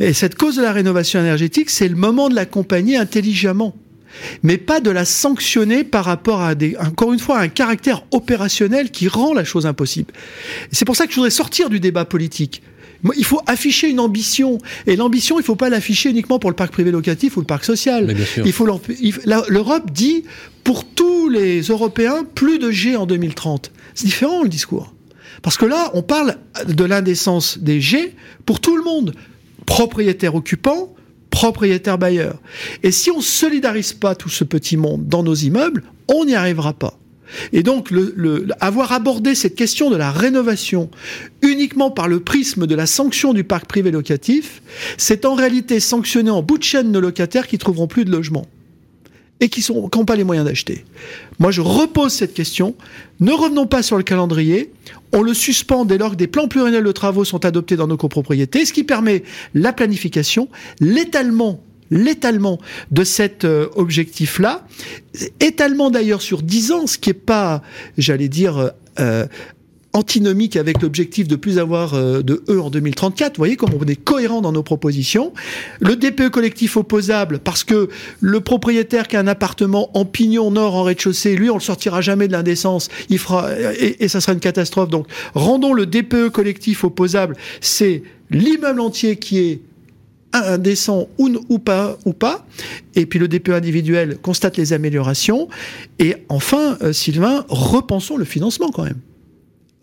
Et 0.00 0.12
cette 0.12 0.34
cause 0.34 0.56
de 0.56 0.62
la 0.62 0.72
rénovation 0.72 1.20
énergétique, 1.20 1.70
c'est 1.70 1.88
le 1.88 1.96
moment 1.96 2.28
de 2.28 2.34
l'accompagner 2.34 2.96
intelligemment, 2.96 3.74
mais 4.42 4.58
pas 4.58 4.80
de 4.80 4.90
la 4.90 5.04
sanctionner 5.04 5.84
par 5.84 6.04
rapport 6.04 6.42
à 6.42 6.54
des, 6.54 6.76
encore 6.78 7.12
une 7.12 7.18
fois, 7.18 7.38
à 7.38 7.42
un 7.42 7.48
caractère 7.48 8.04
opérationnel 8.10 8.90
qui 8.90 9.08
rend 9.08 9.32
la 9.32 9.44
chose 9.44 9.66
impossible. 9.66 10.12
C'est 10.70 10.84
pour 10.84 10.96
ça 10.96 11.06
que 11.06 11.12
je 11.12 11.16
voudrais 11.16 11.30
sortir 11.30 11.70
du 11.70 11.80
débat 11.80 12.04
politique. 12.04 12.62
Il 13.16 13.24
faut 13.24 13.40
afficher 13.46 13.88
une 13.88 14.00
ambition. 14.00 14.58
Et 14.86 14.96
l'ambition, 14.96 15.36
il 15.36 15.42
ne 15.42 15.44
faut 15.44 15.56
pas 15.56 15.68
l'afficher 15.68 16.10
uniquement 16.10 16.38
pour 16.38 16.50
le 16.50 16.56
parc 16.56 16.72
privé 16.72 16.90
locatif 16.90 17.36
ou 17.36 17.40
le 17.40 17.46
parc 17.46 17.64
social. 17.64 18.14
Il 18.44 18.52
faut 18.52 18.66
L'Europe 18.66 19.90
dit, 19.92 20.24
pour 20.64 20.84
tous 20.84 21.28
les 21.28 21.60
Européens, 21.62 22.26
plus 22.34 22.58
de 22.58 22.70
G 22.70 22.96
en 22.96 23.06
2030. 23.06 23.70
C'est 23.94 24.06
différent 24.06 24.42
le 24.42 24.48
discours. 24.48 24.94
Parce 25.42 25.56
que 25.56 25.66
là, 25.66 25.90
on 25.94 26.02
parle 26.02 26.36
de 26.66 26.84
l'indécence 26.84 27.58
des 27.58 27.80
G 27.80 28.14
pour 28.46 28.60
tout 28.60 28.76
le 28.76 28.82
monde. 28.82 29.14
Propriétaires 29.66 30.34
occupants, 30.34 30.94
propriétaires 31.30 31.98
bailleurs. 31.98 32.40
Et 32.82 32.90
si 32.90 33.10
on 33.10 33.20
solidarise 33.20 33.92
pas 33.92 34.14
tout 34.14 34.28
ce 34.28 34.44
petit 34.44 34.76
monde 34.76 35.06
dans 35.06 35.22
nos 35.22 35.34
immeubles, 35.34 35.82
on 36.08 36.24
n'y 36.24 36.34
arrivera 36.34 36.72
pas. 36.72 36.98
Et 37.52 37.62
donc, 37.62 37.92
avoir 38.60 38.92
abordé 38.92 39.34
cette 39.34 39.56
question 39.56 39.90
de 39.90 39.96
la 39.96 40.10
rénovation 40.12 40.90
uniquement 41.42 41.90
par 41.90 42.08
le 42.08 42.20
prisme 42.20 42.66
de 42.66 42.74
la 42.74 42.86
sanction 42.86 43.34
du 43.34 43.44
parc 43.44 43.66
privé 43.66 43.90
locatif, 43.90 44.62
c'est 44.96 45.24
en 45.24 45.34
réalité 45.34 45.80
sanctionner 45.80 46.30
en 46.30 46.42
bout 46.42 46.58
de 46.58 46.62
chaîne 46.62 46.92
nos 46.92 47.00
locataires 47.00 47.48
qui 47.48 47.58
trouveront 47.58 47.88
plus 47.88 48.04
de 48.04 48.12
logement 48.12 48.46
et 49.40 49.48
qui 49.48 49.64
n'ont 49.70 49.88
pas 49.88 50.16
les 50.16 50.24
moyens 50.24 50.46
d'acheter. 50.46 50.84
Moi, 51.38 51.50
je 51.50 51.60
repose 51.60 52.12
cette 52.12 52.34
question. 52.34 52.74
Ne 53.20 53.32
revenons 53.32 53.66
pas 53.66 53.82
sur 53.82 53.96
le 53.96 54.02
calendrier. 54.02 54.72
On 55.12 55.22
le 55.22 55.34
suspend 55.34 55.84
dès 55.84 55.98
lors 55.98 56.12
que 56.12 56.16
des 56.16 56.26
plans 56.26 56.48
pluriannuels 56.48 56.84
de 56.84 56.92
travaux 56.92 57.24
sont 57.24 57.44
adoptés 57.44 57.76
dans 57.76 57.86
nos 57.86 57.96
copropriétés, 57.96 58.64
ce 58.64 58.72
qui 58.72 58.84
permet 58.84 59.22
la 59.54 59.72
planification, 59.72 60.48
l'étalement 60.80 61.62
l'étalement 61.90 62.58
de 62.90 63.04
cet 63.04 63.44
euh, 63.44 63.68
objectif-là, 63.76 64.66
étalement 65.40 65.90
d'ailleurs 65.90 66.20
sur 66.20 66.42
10 66.42 66.72
ans, 66.72 66.86
ce 66.88 66.98
qui 66.98 67.10
n'est 67.10 67.14
pas, 67.14 67.62
j'allais 67.96 68.28
dire, 68.28 68.58
euh, 68.58 68.70
euh, 68.98 69.26
antinomique 69.96 70.56
avec 70.56 70.82
l'objectif 70.82 71.26
de 71.26 71.36
plus 71.36 71.58
avoir 71.58 71.92
de 71.94 72.42
E 72.48 72.60
en 72.60 72.70
2034. 72.70 73.36
Vous 73.36 73.40
voyez 73.40 73.56
comme 73.56 73.70
on 73.78 73.84
est 73.86 73.96
cohérent 73.96 74.40
dans 74.40 74.52
nos 74.52 74.62
propositions. 74.62 75.32
Le 75.80 75.96
DPE 75.96 76.28
collectif 76.28 76.76
opposable, 76.76 77.38
parce 77.38 77.64
que 77.64 77.88
le 78.20 78.40
propriétaire 78.40 79.08
qui 79.08 79.16
a 79.16 79.20
un 79.20 79.26
appartement 79.26 79.90
en 79.96 80.04
pignon 80.04 80.50
nord 80.50 80.74
en 80.74 80.82
rez-de-chaussée, 80.82 81.34
lui, 81.36 81.50
on 81.50 81.54
le 81.54 81.60
sortira 81.60 82.00
jamais 82.00 82.28
de 82.28 82.32
l'indécence. 82.32 82.88
Il 83.08 83.18
fera 83.18 83.50
et, 83.78 84.04
et 84.04 84.08
ça 84.08 84.20
sera 84.20 84.32
une 84.32 84.40
catastrophe. 84.40 84.90
Donc, 84.90 85.06
rendons 85.34 85.72
le 85.72 85.86
DPE 85.86 86.28
collectif 86.28 86.84
opposable. 86.84 87.36
C'est 87.60 88.02
l'immeuble 88.30 88.80
entier 88.80 89.16
qui 89.16 89.38
est 89.38 89.60
indécent 90.32 91.08
ou, 91.18 91.30
ou, 91.48 91.58
pas, 91.58 91.96
ou 92.04 92.12
pas. 92.12 92.46
Et 92.94 93.06
puis 93.06 93.18
le 93.18 93.28
DPE 93.28 93.50
individuel 93.50 94.18
constate 94.18 94.56
les 94.56 94.72
améliorations. 94.72 95.48
Et 95.98 96.16
enfin, 96.28 96.76
euh, 96.82 96.92
Sylvain, 96.92 97.44
repensons 97.48 98.16
le 98.16 98.24
financement 98.24 98.70
quand 98.70 98.84
même. 98.84 99.00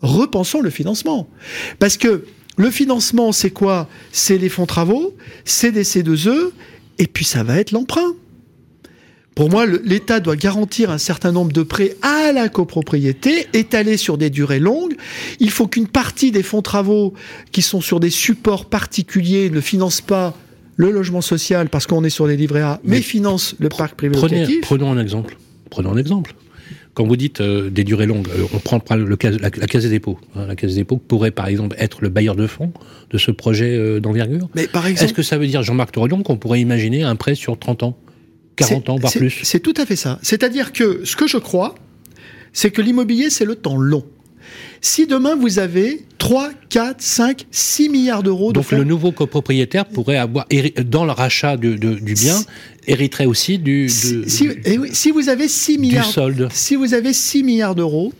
Repensons 0.04 0.60
le 0.60 0.70
financement. 0.70 1.28
Parce 1.78 1.96
que 1.96 2.24
le 2.56 2.70
financement, 2.70 3.32
c'est 3.32 3.50
quoi? 3.50 3.88
C'est 4.12 4.38
les 4.38 4.48
fonds 4.48 4.66
travaux, 4.66 5.16
c'est 5.44 5.72
des 5.72 5.82
C2E, 5.82 6.50
et 6.98 7.06
puis 7.06 7.24
ça 7.24 7.42
va 7.42 7.58
être 7.58 7.72
l'emprunt. 7.72 8.14
Pour 9.34 9.50
moi, 9.50 9.66
l'État 9.66 10.20
doit 10.20 10.36
garantir 10.36 10.90
un 10.90 10.98
certain 10.98 11.32
nombre 11.32 11.52
de 11.52 11.62
prêts 11.62 11.96
à 12.02 12.30
la 12.30 12.48
copropriété, 12.48 13.48
étalés 13.52 13.96
sur 13.96 14.16
des 14.16 14.30
durées 14.30 14.60
longues. 14.60 14.94
Il 15.40 15.50
faut 15.50 15.66
qu'une 15.66 15.88
partie 15.88 16.30
des 16.30 16.44
fonds 16.44 16.62
travaux 16.62 17.14
qui 17.50 17.62
sont 17.62 17.80
sur 17.80 17.98
des 17.98 18.10
supports 18.10 18.66
particuliers 18.66 19.50
ne 19.50 19.60
financent 19.60 20.02
pas 20.02 20.36
le 20.76 20.90
logement 20.90 21.20
social 21.20 21.68
parce 21.68 21.86
qu'on 21.86 22.04
est 22.04 22.10
sur 22.10 22.28
des 22.28 22.36
livrets 22.36 22.62
A, 22.62 22.80
mais, 22.84 23.00
finance 23.00 23.56
le 23.58 23.70
parc 23.70 23.96
privé 23.96 24.14
prenez, 24.14 24.60
Prenons 24.60 24.92
un 24.92 25.00
exemple. 25.00 25.36
Prenons 25.70 25.92
un 25.92 25.96
exemple. 25.96 26.34
Quand 26.94 27.04
vous 27.04 27.16
dites 27.16 27.40
euh, 27.40 27.70
des 27.70 27.82
durées 27.82 28.06
longues, 28.06 28.28
euh, 28.28 28.44
on 28.54 28.58
prend 28.60 28.80
le, 28.94 29.16
la, 29.20 29.30
la, 29.40 29.50
Caisse 29.50 29.82
des 29.82 29.90
dépôts. 29.90 30.18
Hein, 30.36 30.46
la 30.46 30.54
Caisse 30.54 30.70
des 30.70 30.80
dépôts 30.80 30.96
pourrait, 30.96 31.32
par 31.32 31.48
exemple, 31.48 31.76
être 31.78 32.02
le 32.02 32.08
bailleur 32.08 32.36
de 32.36 32.46
fonds 32.46 32.72
de 33.10 33.18
ce 33.18 33.32
projet 33.32 33.76
euh, 33.76 34.00
d'envergure. 34.00 34.48
Mais 34.54 34.68
par 34.68 34.86
exemple, 34.86 35.06
est-ce 35.06 35.14
que 35.14 35.22
ça 35.22 35.36
veut 35.36 35.48
dire, 35.48 35.62
Jean-Marc 35.62 35.92
Torillon, 35.92 36.22
qu'on 36.22 36.36
pourrait 36.36 36.60
imaginer 36.60 37.02
un 37.02 37.16
prêt 37.16 37.34
sur 37.34 37.58
30 37.58 37.82
ans 37.82 37.98
40 38.56 38.88
ans, 38.88 38.96
voire 38.96 39.12
plus. 39.12 39.40
C'est 39.42 39.60
tout 39.60 39.74
à 39.76 39.84
fait 39.84 39.96
ça. 39.96 40.18
C'est-à-dire 40.22 40.72
que 40.72 41.04
ce 41.04 41.16
que 41.16 41.26
je 41.26 41.38
crois, 41.38 41.74
c'est 42.52 42.70
que 42.70 42.80
l'immobilier, 42.80 43.30
c'est 43.30 43.44
le 43.44 43.56
temps 43.56 43.76
long. 43.76 44.04
Si 44.80 45.06
demain 45.06 45.34
vous 45.34 45.58
avez 45.58 46.04
3, 46.18 46.50
4, 46.68 47.00
5, 47.00 47.46
6 47.50 47.88
milliards 47.88 48.22
d'euros 48.22 48.52
de 48.52 48.60
Donc 48.60 48.70
le 48.70 48.84
nouveau 48.84 49.12
copropriétaire 49.12 49.86
pourrait 49.86 50.18
avoir, 50.18 50.46
dans 50.84 51.04
le 51.04 51.12
rachat 51.12 51.56
du 51.56 51.76
bien, 51.76 52.36
hériterait 52.86 53.26
aussi 53.26 53.58
du. 53.58 53.88
si, 53.88 54.48
eh 54.64 54.78
si, 54.92 55.10
vous 55.10 55.28
avez 55.28 55.48
6 55.48 55.78
milliards. 55.78 56.04
solde. 56.04 56.48
Si 56.52 56.76
vous 56.76 56.94
avez 56.94 57.12
6 57.12 57.42
milliards 57.42 57.74
d'euros, 57.74 58.12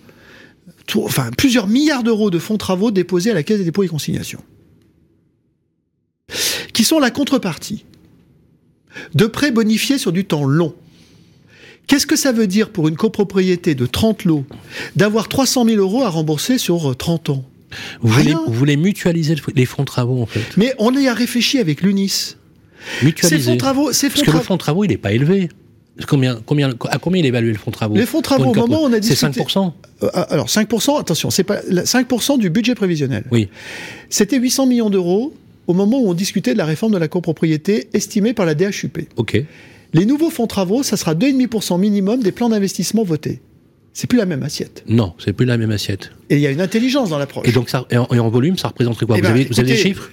enfin 0.97 1.31
plusieurs 1.37 1.67
milliards 1.67 2.03
d'euros 2.03 2.31
de 2.31 2.39
fonds 2.39 2.59
travaux 2.59 2.91
déposés 2.91 3.31
à 3.31 3.35
la 3.35 3.43
Caisse 3.43 3.59
des 3.59 3.65
dépôts 3.65 3.83
et 3.83 3.89
consignations, 3.89 4.43
qui 6.73 6.85
sont 6.85 6.99
la 6.99 7.11
contrepartie 7.11 7.85
de 9.15 9.27
prêts 9.27 9.51
bonifiés 9.51 9.99
sur 9.99 10.13
du 10.13 10.25
temps 10.25 10.45
long. 10.45 10.75
Qu'est-ce 11.87 12.07
que 12.07 12.17
ça 12.17 12.33
veut 12.33 12.47
dire 12.47 12.71
pour 12.71 12.89
une 12.89 12.97
copropriété 12.97 13.75
de 13.75 13.87
30 13.87 14.25
lots 14.25 14.45
d'avoir 14.97 15.29
300 15.29 15.67
000 15.67 15.77
euros 15.79 16.03
à 16.03 16.09
rembourser 16.09 16.57
sur 16.59 16.97
30 16.97 17.29
euh, 17.29 17.33
ans? 17.33 17.45
Vous 18.01 18.09
voulez, 18.53 18.77
mutualiser 18.77 19.35
les 19.55 19.67
fonds 19.67 19.83
de 19.83 19.87
travaux, 19.87 20.23
en 20.23 20.27
fait. 20.27 20.57
Mais 20.57 20.75
on 20.79 20.95
y 20.95 21.09
a 21.09 21.15
réfléchi 21.15 21.59
avec 21.59 21.83
l'UNIS. 21.83 22.37
Mutualiser. 23.03 23.43
Ces 23.43 23.51
fonds 23.51 23.57
travaux, 23.57 23.93
ces 23.93 24.09
fonds 24.09 24.15
Parce 24.17 24.27
que 24.27 24.37
le 24.37 24.43
fonds 24.43 24.59
travaux, 24.59 24.85
il 24.85 24.89
n'est 24.89 24.97
pas 24.97 25.13
élevé. 25.13 25.49
Combien, 26.09 26.41
combien, 26.45 26.71
à 26.91 26.99
combien 26.99 27.21
il 27.21 27.25
est 27.25 27.29
évalué 27.29 27.53
le 27.53 27.59
fonds 27.59 27.71
travaux 27.71 27.95
Les 27.95 28.07
fonds 28.07 28.21
travaux, 28.21 28.51
au 28.51 28.55
moment 28.55 28.83
où 28.83 28.87
on 28.87 28.93
a 28.93 28.99
dit. 28.99 29.15
C'est 29.15 29.27
5% 29.27 29.73
euh, 30.03 30.09
Alors, 30.13 30.49
5%, 30.49 31.01
attention, 31.01 31.31
c'est 31.31 31.45
pas 31.45 31.61
5% 31.61 32.39
du 32.39 32.51
budget 32.51 32.75
prévisionnel. 32.75 33.25
Oui. 33.31 33.49
C'était 34.11 34.39
800 34.39 34.67
millions 34.67 34.91
d'euros 34.91 35.33
au 35.67 35.73
moment 35.73 36.01
où 36.01 36.09
on 36.09 36.15
discutait 36.15 36.53
de 36.53 36.59
la 36.59 36.65
réforme 36.65 36.93
de 36.93 36.99
la 36.99 37.09
copropriété 37.09 37.89
estimée 37.93 38.35
par 38.35 38.45
la 38.45 38.55
DHUP. 38.55 39.09
OK. 39.17 39.41
Les 39.93 40.05
nouveaux 40.05 40.31
fonds 40.31 40.49
travaux, 40.49 40.83
ça 40.83 40.97
sera 40.97 41.15
2,5% 41.15 41.79
minimum 41.79 42.21
des 42.21 42.33
plans 42.33 42.49
d'investissement 42.49 43.05
votés. 43.05 43.41
C'est 43.95 44.09
plus 44.09 44.19
la 44.19 44.27
même 44.27 44.43
assiette. 44.43 44.83
Non, 44.89 45.15
c'est 45.19 45.33
plus 45.33 45.47
la 45.47 45.57
même 45.57 45.71
assiette. 45.71 46.11
Et 46.29 46.35
il 46.35 46.41
y 46.41 46.47
a 46.47 46.51
une 46.51 46.61
intelligence 46.61 47.11
dans 47.11 47.19
l'approche. 47.19 47.49
Et 47.49 47.53
donc, 47.53 47.71
ça, 47.71 47.87
et 47.91 47.97
en, 47.97 48.29
volume, 48.29 48.59
ça 48.59 48.69
représenterait 48.69 49.07
quoi 49.07 49.17
eh 49.17 49.21
vous, 49.21 49.27
ben, 49.27 49.33
avez, 49.33 49.45
vous, 49.45 49.61
avez, 49.61 49.69
des 49.69 49.77
chiffres 49.77 50.11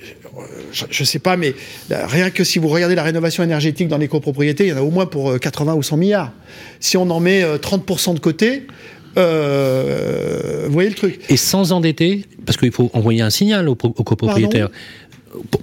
je 0.73 1.03
ne 1.03 1.05
sais 1.05 1.19
pas, 1.19 1.35
mais 1.35 1.53
rien 1.89 2.29
que 2.29 2.45
si 2.45 2.57
vous 2.57 2.69
regardez 2.69 2.95
la 2.95 3.03
rénovation 3.03 3.43
énergétique 3.43 3.89
dans 3.89 3.97
les 3.97 4.07
copropriétés, 4.07 4.67
il 4.67 4.69
y 4.69 4.73
en 4.73 4.77
a 4.77 4.81
au 4.81 4.89
moins 4.89 5.05
pour 5.05 5.37
80 5.37 5.73
euh, 5.73 5.75
ou 5.75 5.83
100 5.83 5.97
milliards. 5.97 6.31
Si 6.79 6.95
on 6.95 7.09
en 7.09 7.19
met 7.19 7.43
30% 7.43 8.11
euh, 8.11 8.13
de 8.13 8.19
côté, 8.19 8.67
euh, 9.17 10.63
vous 10.67 10.73
voyez 10.73 10.89
le 10.89 10.95
truc. 10.95 11.19
Et 11.29 11.37
sans 11.37 11.71
endetter, 11.71 12.25
parce 12.45 12.57
qu'il 12.57 12.71
faut 12.71 12.89
envoyer 12.93 13.21
un 13.21 13.29
signal 13.29 13.67
aux, 13.67 13.75
copropriétaires 13.75 14.69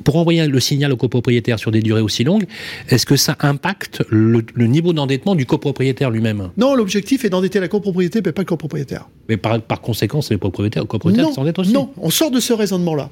pour 0.05 0.17
envoyer 0.17 0.47
le 0.47 0.61
signal 0.61 0.93
au 0.93 0.97
copropriétaire 0.97 1.59
sur 1.59 1.71
des 1.71 1.81
durées 1.81 2.01
aussi 2.01 2.25
longues, 2.25 2.45
est-ce 2.89 3.07
que 3.07 3.17
ça 3.17 3.37
impacte 3.41 4.03
le, 4.09 4.43
niveau 4.57 4.93
d'endettement 4.93 5.35
du 5.35 5.47
copropriétaire 5.47 6.11
lui-même? 6.11 6.51
Non, 6.57 6.75
l'objectif 6.75 7.25
est 7.25 7.31
d'endetter 7.31 7.61
la 7.61 7.69
copropriété, 7.69 8.21
mais 8.25 8.33
pas 8.33 8.43
le 8.43 8.47
copropriétaire. 8.47 9.09
Mais 9.29 9.37
par, 9.37 9.61
par 9.61 9.81
conséquent, 9.81 10.21
les 10.31 10.39
propriétaires, 10.39 10.87
copropriétaires 10.87 11.33
s'endettent 11.33 11.59
aussi 11.59 11.73
Non, 11.73 11.91
on 11.97 12.11
sort 12.11 12.31
de 12.31 12.41
ce 12.41 12.53
raisonnement-là. 12.53 13.11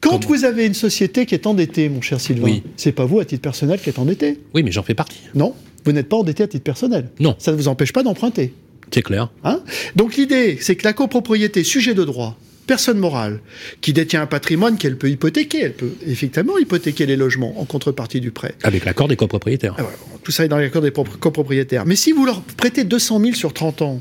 Quand 0.00 0.24
vous 0.26 0.44
avez 0.44 0.66
une 0.66 0.74
société 0.74 1.26
qui 1.26 1.34
est 1.34 1.46
endettée, 1.46 1.88
mon 1.88 2.00
cher 2.00 2.20
Sylvain, 2.20 2.44
oui. 2.44 2.62
c'est 2.76 2.92
pas 2.92 3.06
vous 3.06 3.18
à 3.18 3.24
titre 3.24 3.42
personnel 3.42 3.80
qui 3.80 3.88
êtes 3.88 3.98
endetté. 3.98 4.38
Oui, 4.54 4.62
mais 4.62 4.70
j'en 4.70 4.82
fais 4.82 4.94
partie. 4.94 5.20
Non, 5.34 5.54
vous 5.84 5.92
n'êtes 5.92 6.08
pas 6.08 6.16
endetté 6.16 6.42
à 6.42 6.48
titre 6.48 6.64
personnel. 6.64 7.08
Non. 7.18 7.34
Ça 7.38 7.52
ne 7.52 7.56
vous 7.56 7.68
empêche 7.68 7.92
pas 7.92 8.02
d'emprunter. 8.02 8.52
C'est 8.92 9.02
clair. 9.02 9.30
Hein? 9.42 9.62
Donc 9.96 10.16
l'idée, 10.16 10.58
c'est 10.60 10.76
que 10.76 10.84
la 10.84 10.92
copropriété, 10.92 11.64
sujet 11.64 11.94
de 11.94 12.04
droit, 12.04 12.36
personne 12.66 12.98
morale 12.98 13.40
qui 13.80 13.92
détient 13.92 14.22
un 14.22 14.26
patrimoine 14.26 14.76
qu'elle 14.76 14.96
peut 14.96 15.10
hypothéquer. 15.10 15.60
Elle 15.62 15.74
peut 15.74 15.92
effectivement 16.06 16.58
hypothéquer 16.58 17.06
les 17.06 17.16
logements 17.16 17.60
en 17.60 17.64
contrepartie 17.64 18.20
du 18.20 18.30
prêt. 18.30 18.54
Avec 18.62 18.84
l'accord 18.84 19.08
des 19.08 19.16
copropriétaires. 19.16 19.74
Ah 19.78 19.84
tout 20.22 20.32
ça 20.32 20.44
est 20.44 20.48
dans 20.48 20.58
l'accord 20.58 20.82
des 20.82 20.90
copropriétaires. 20.90 21.86
Mais 21.86 21.96
si 21.96 22.12
vous 22.12 22.26
leur 22.26 22.42
prêtez 22.42 22.84
200 22.84 23.20
000 23.20 23.34
sur 23.34 23.52
30 23.52 23.82
ans, 23.82 24.00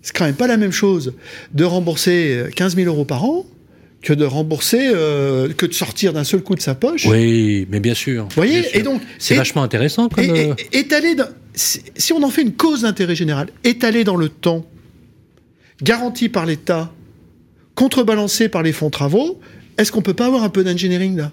c'est 0.00 0.16
quand 0.16 0.24
même 0.24 0.34
pas 0.34 0.46
la 0.46 0.56
même 0.56 0.72
chose 0.72 1.14
de 1.52 1.64
rembourser 1.64 2.44
15 2.56 2.76
000 2.76 2.86
euros 2.88 3.04
par 3.04 3.24
an 3.24 3.44
que 4.00 4.12
de 4.12 4.24
rembourser, 4.24 4.90
euh, 4.94 5.52
que 5.52 5.66
de 5.66 5.72
sortir 5.72 6.12
d'un 6.12 6.24
seul 6.24 6.40
coup 6.40 6.54
de 6.54 6.60
sa 6.60 6.74
poche. 6.74 7.06
Oui, 7.06 7.66
mais 7.68 7.80
bien 7.80 7.94
sûr. 7.94 8.24
Vous 8.24 8.34
voyez 8.36 8.64
Et 8.74 8.82
donc, 8.82 9.02
c'est 9.18 9.34
vachement 9.34 9.62
intéressant. 9.62 10.08
Comme 10.08 10.24
et, 10.24 10.52
étaler 10.72 11.16
si 11.54 12.12
on 12.12 12.22
en 12.22 12.30
fait 12.30 12.42
une 12.42 12.52
cause 12.52 12.82
d'intérêt 12.82 13.16
général, 13.16 13.48
étaler 13.64 14.04
dans 14.04 14.16
le 14.16 14.28
temps, 14.28 14.64
garanti 15.82 16.28
par 16.28 16.46
l'État, 16.46 16.92
contrebalancé 17.78 18.48
par 18.48 18.64
les 18.64 18.72
fonds 18.72 18.90
travaux, 18.90 19.38
est-ce 19.78 19.92
qu'on 19.92 20.02
peut 20.02 20.12
pas 20.12 20.26
avoir 20.26 20.42
un 20.42 20.48
peu 20.48 20.64
d'engineering 20.64 21.16
là? 21.16 21.30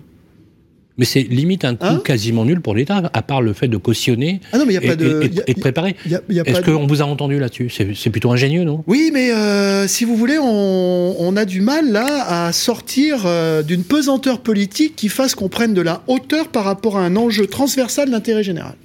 Mais 0.99 1.03
c'est 1.03 1.23
limite 1.23 1.65
un 1.65 1.75
coût 1.75 1.85
hein? 1.87 2.01
quasiment 2.05 2.45
nul 2.45 2.61
pour 2.61 2.75
l'État, 2.75 3.09
à 3.11 3.21
part 3.23 3.41
le 3.41 3.51
fait 3.51 3.67
de 3.67 3.77
cautionner 3.77 4.39
ah 4.53 4.59
non, 4.59 4.65
mais 4.65 4.75
y 4.75 4.77
a 4.77 4.83
et, 4.83 4.87
pas 4.87 4.95
de, 4.95 5.23
et, 5.47 5.53
de 5.53 5.59
préparer. 5.59 5.95
Est-ce 6.07 6.61
qu'on 6.61 6.85
vous 6.85 7.01
a 7.01 7.05
entendu 7.05 7.39
là-dessus? 7.39 7.69
C'est 7.69 8.09
plutôt 8.11 8.31
ingénieux, 8.31 8.63
non? 8.63 8.83
Oui, 8.85 9.09
mais 9.11 9.31
euh, 9.31 9.87
si 9.87 10.05
vous 10.05 10.15
voulez, 10.15 10.37
on, 10.39 11.35
a 11.35 11.45
du 11.45 11.61
mal 11.61 11.91
là 11.91 12.45
à 12.45 12.53
sortir 12.53 13.23
euh, 13.25 13.63
d'une 13.63 13.83
pesanteur 13.83 14.39
politique 14.39 14.95
qui 14.95 15.09
fasse 15.09 15.33
qu'on 15.33 15.49
prenne 15.49 15.73
de 15.73 15.81
la 15.81 16.03
hauteur 16.07 16.47
par 16.49 16.63
rapport 16.63 16.97
à 16.97 17.01
un 17.01 17.15
enjeu 17.15 17.47
transversal 17.47 18.11
d'intérêt 18.11 18.43
général. 18.43 18.75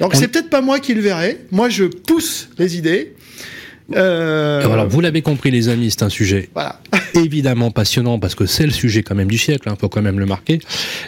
Donc 0.00 0.16
c'est 0.16 0.28
peut-être 0.28 0.50
pas 0.50 0.60
moi 0.60 0.80
qui 0.80 0.92
le 0.94 1.00
verrai. 1.00 1.38
Moi, 1.52 1.68
je 1.68 1.84
pousse 1.84 2.48
les 2.58 2.76
idées. 2.76 3.14
Euh... 3.94 4.62
Alors, 4.70 4.88
vous 4.88 5.00
l'avez 5.00 5.22
compris, 5.22 5.50
les 5.50 5.68
amis, 5.68 5.90
c'est 5.90 6.02
un 6.02 6.08
sujet 6.08 6.48
évidemment 7.14 7.70
passionnant 7.70 8.18
parce 8.18 8.34
que 8.34 8.46
c'est 8.46 8.64
le 8.64 8.72
sujet 8.72 9.02
quand 9.02 9.14
même 9.14 9.30
du 9.30 9.38
siècle, 9.38 9.64
il 9.66 9.72
hein, 9.72 9.76
faut 9.78 9.88
quand 9.88 10.02
même 10.02 10.18
le 10.18 10.26
marquer. 10.26 10.60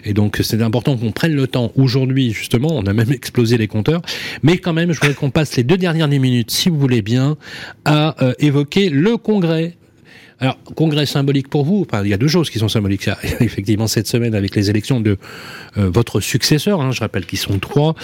Et 0.04 0.14
donc, 0.14 0.40
c'est 0.42 0.62
important 0.62 0.96
qu'on 0.96 1.12
prenne 1.12 1.34
le 1.34 1.46
temps 1.46 1.72
aujourd'hui, 1.76 2.32
justement, 2.32 2.68
on 2.72 2.86
a 2.86 2.92
même 2.92 3.12
explosé 3.12 3.56
les 3.56 3.68
compteurs, 3.68 4.02
mais 4.42 4.58
quand 4.58 4.72
même, 4.72 4.92
je 4.92 5.00
voudrais 5.00 5.14
qu'on 5.14 5.30
passe 5.30 5.56
les 5.56 5.64
deux 5.64 5.76
dernières 5.76 6.08
minutes, 6.08 6.50
si 6.50 6.68
vous 6.68 6.78
voulez 6.78 7.02
bien, 7.02 7.36
à 7.84 8.22
euh, 8.22 8.34
évoquer 8.38 8.90
le 8.90 9.16
congrès 9.16 9.76
Alors, 10.42 10.58
congrès 10.74 11.06
symbolique 11.06 11.46
pour 11.46 11.64
vous, 11.64 11.86
enfin, 11.88 12.02
il 12.02 12.10
y 12.10 12.12
a 12.12 12.16
deux 12.16 12.26
choses 12.26 12.50
qui 12.50 12.58
sont 12.58 12.68
symboliques. 12.68 13.04
Il 13.06 13.10
y 13.10 13.12
a 13.12 13.18
effectivement 13.42 13.86
cette 13.86 14.08
semaine 14.08 14.34
avec 14.34 14.56
les 14.56 14.70
élections 14.70 15.00
de 15.00 15.16
euh, 15.78 15.88
votre 15.88 16.18
successeur, 16.18 16.80
hein, 16.80 16.90
je 16.90 16.98
rappelle 16.98 17.26
qu'ils 17.26 17.38
sont 17.38 17.60
trois, 17.60 17.94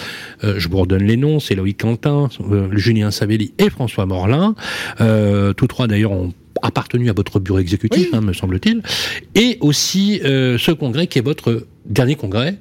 euh, 0.45 0.55
je 0.57 0.69
vous 0.69 0.77
redonne 0.77 1.03
les 1.03 1.17
noms, 1.17 1.41
c'est 1.41 1.53
Loïc 1.53 1.81
Quentin, 1.81 2.29
euh, 2.49 2.69
Julien 2.71 3.11
Savelli 3.11 3.53
et 3.57 3.69
François 3.69 4.05
Morlin. 4.05 4.55
tous 4.97 5.67
trois 5.67 5.87
d'ailleurs 5.87 6.13
ont 6.13 6.33
appartenu 6.61 7.09
à 7.09 7.13
votre 7.13 7.41
bureau 7.41 7.59
exécutif, 7.59 8.07
hein, 8.13 8.21
me 8.21 8.31
semble-t-il, 8.31 8.83
et 9.35 9.57
aussi 9.59 10.21
ce 10.23 10.71
congrès 10.71 11.07
qui 11.07 11.19
est 11.19 11.21
votre 11.21 11.67
dernier 11.89 12.15
congrès. 12.15 12.55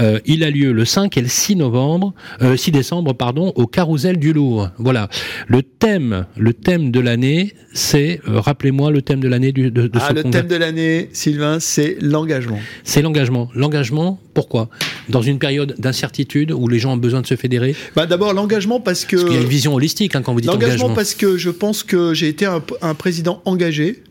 Euh, 0.00 0.20
il 0.26 0.44
a 0.44 0.50
lieu 0.50 0.72
le 0.72 0.84
5 0.84 1.16
et 1.16 1.22
le 1.22 1.28
6 1.28 1.56
novembre, 1.56 2.14
euh, 2.42 2.56
6 2.56 2.70
décembre, 2.70 3.14
pardon, 3.14 3.52
au 3.56 3.66
Carousel 3.66 4.18
du 4.18 4.32
Louvre. 4.32 4.70
Voilà. 4.78 5.08
Le 5.48 5.62
thème, 5.62 6.26
le 6.36 6.52
thème 6.52 6.90
de 6.90 7.00
l'année, 7.00 7.54
c'est, 7.72 8.20
euh, 8.28 8.40
rappelez-moi 8.40 8.90
le 8.90 9.02
thème 9.02 9.20
de 9.20 9.28
l'année 9.28 9.52
de, 9.52 9.68
de 9.70 9.90
ah, 9.94 10.12
le 10.12 10.24
thème 10.24 10.46
de 10.46 10.56
l'année, 10.56 11.08
Sylvain, 11.12 11.58
c'est 11.60 11.96
l'engagement. 12.00 12.60
C'est 12.84 13.02
l'engagement. 13.02 13.48
L'engagement, 13.54 14.20
pourquoi? 14.34 14.68
Dans 15.08 15.22
une 15.22 15.38
période 15.38 15.74
d'incertitude 15.78 16.52
où 16.52 16.68
les 16.68 16.78
gens 16.78 16.92
ont 16.92 16.98
besoin 16.98 17.22
de 17.22 17.26
se 17.26 17.36
fédérer? 17.36 17.74
Bah, 17.96 18.06
D'abord, 18.06 18.34
l'engagement 18.34 18.80
parce 18.80 19.04
que... 19.04 19.16
Parce 19.16 19.28
qu'il 19.28 19.34
y 19.34 19.38
a 19.38 19.42
une 19.42 19.48
vision 19.48 19.74
holistique 19.74 20.14
hein, 20.14 20.22
quand 20.22 20.34
vous 20.34 20.40
dites 20.40 20.50
engagement. 20.50 20.88
L'engagement 20.88 20.94
parce 20.94 21.14
que 21.14 21.38
je 21.38 21.50
pense 21.50 21.82
que 21.82 22.12
j'ai 22.12 22.28
été 22.28 22.44
un, 22.44 22.62
un 22.82 22.94
président 22.94 23.40
engagé. 23.44 24.02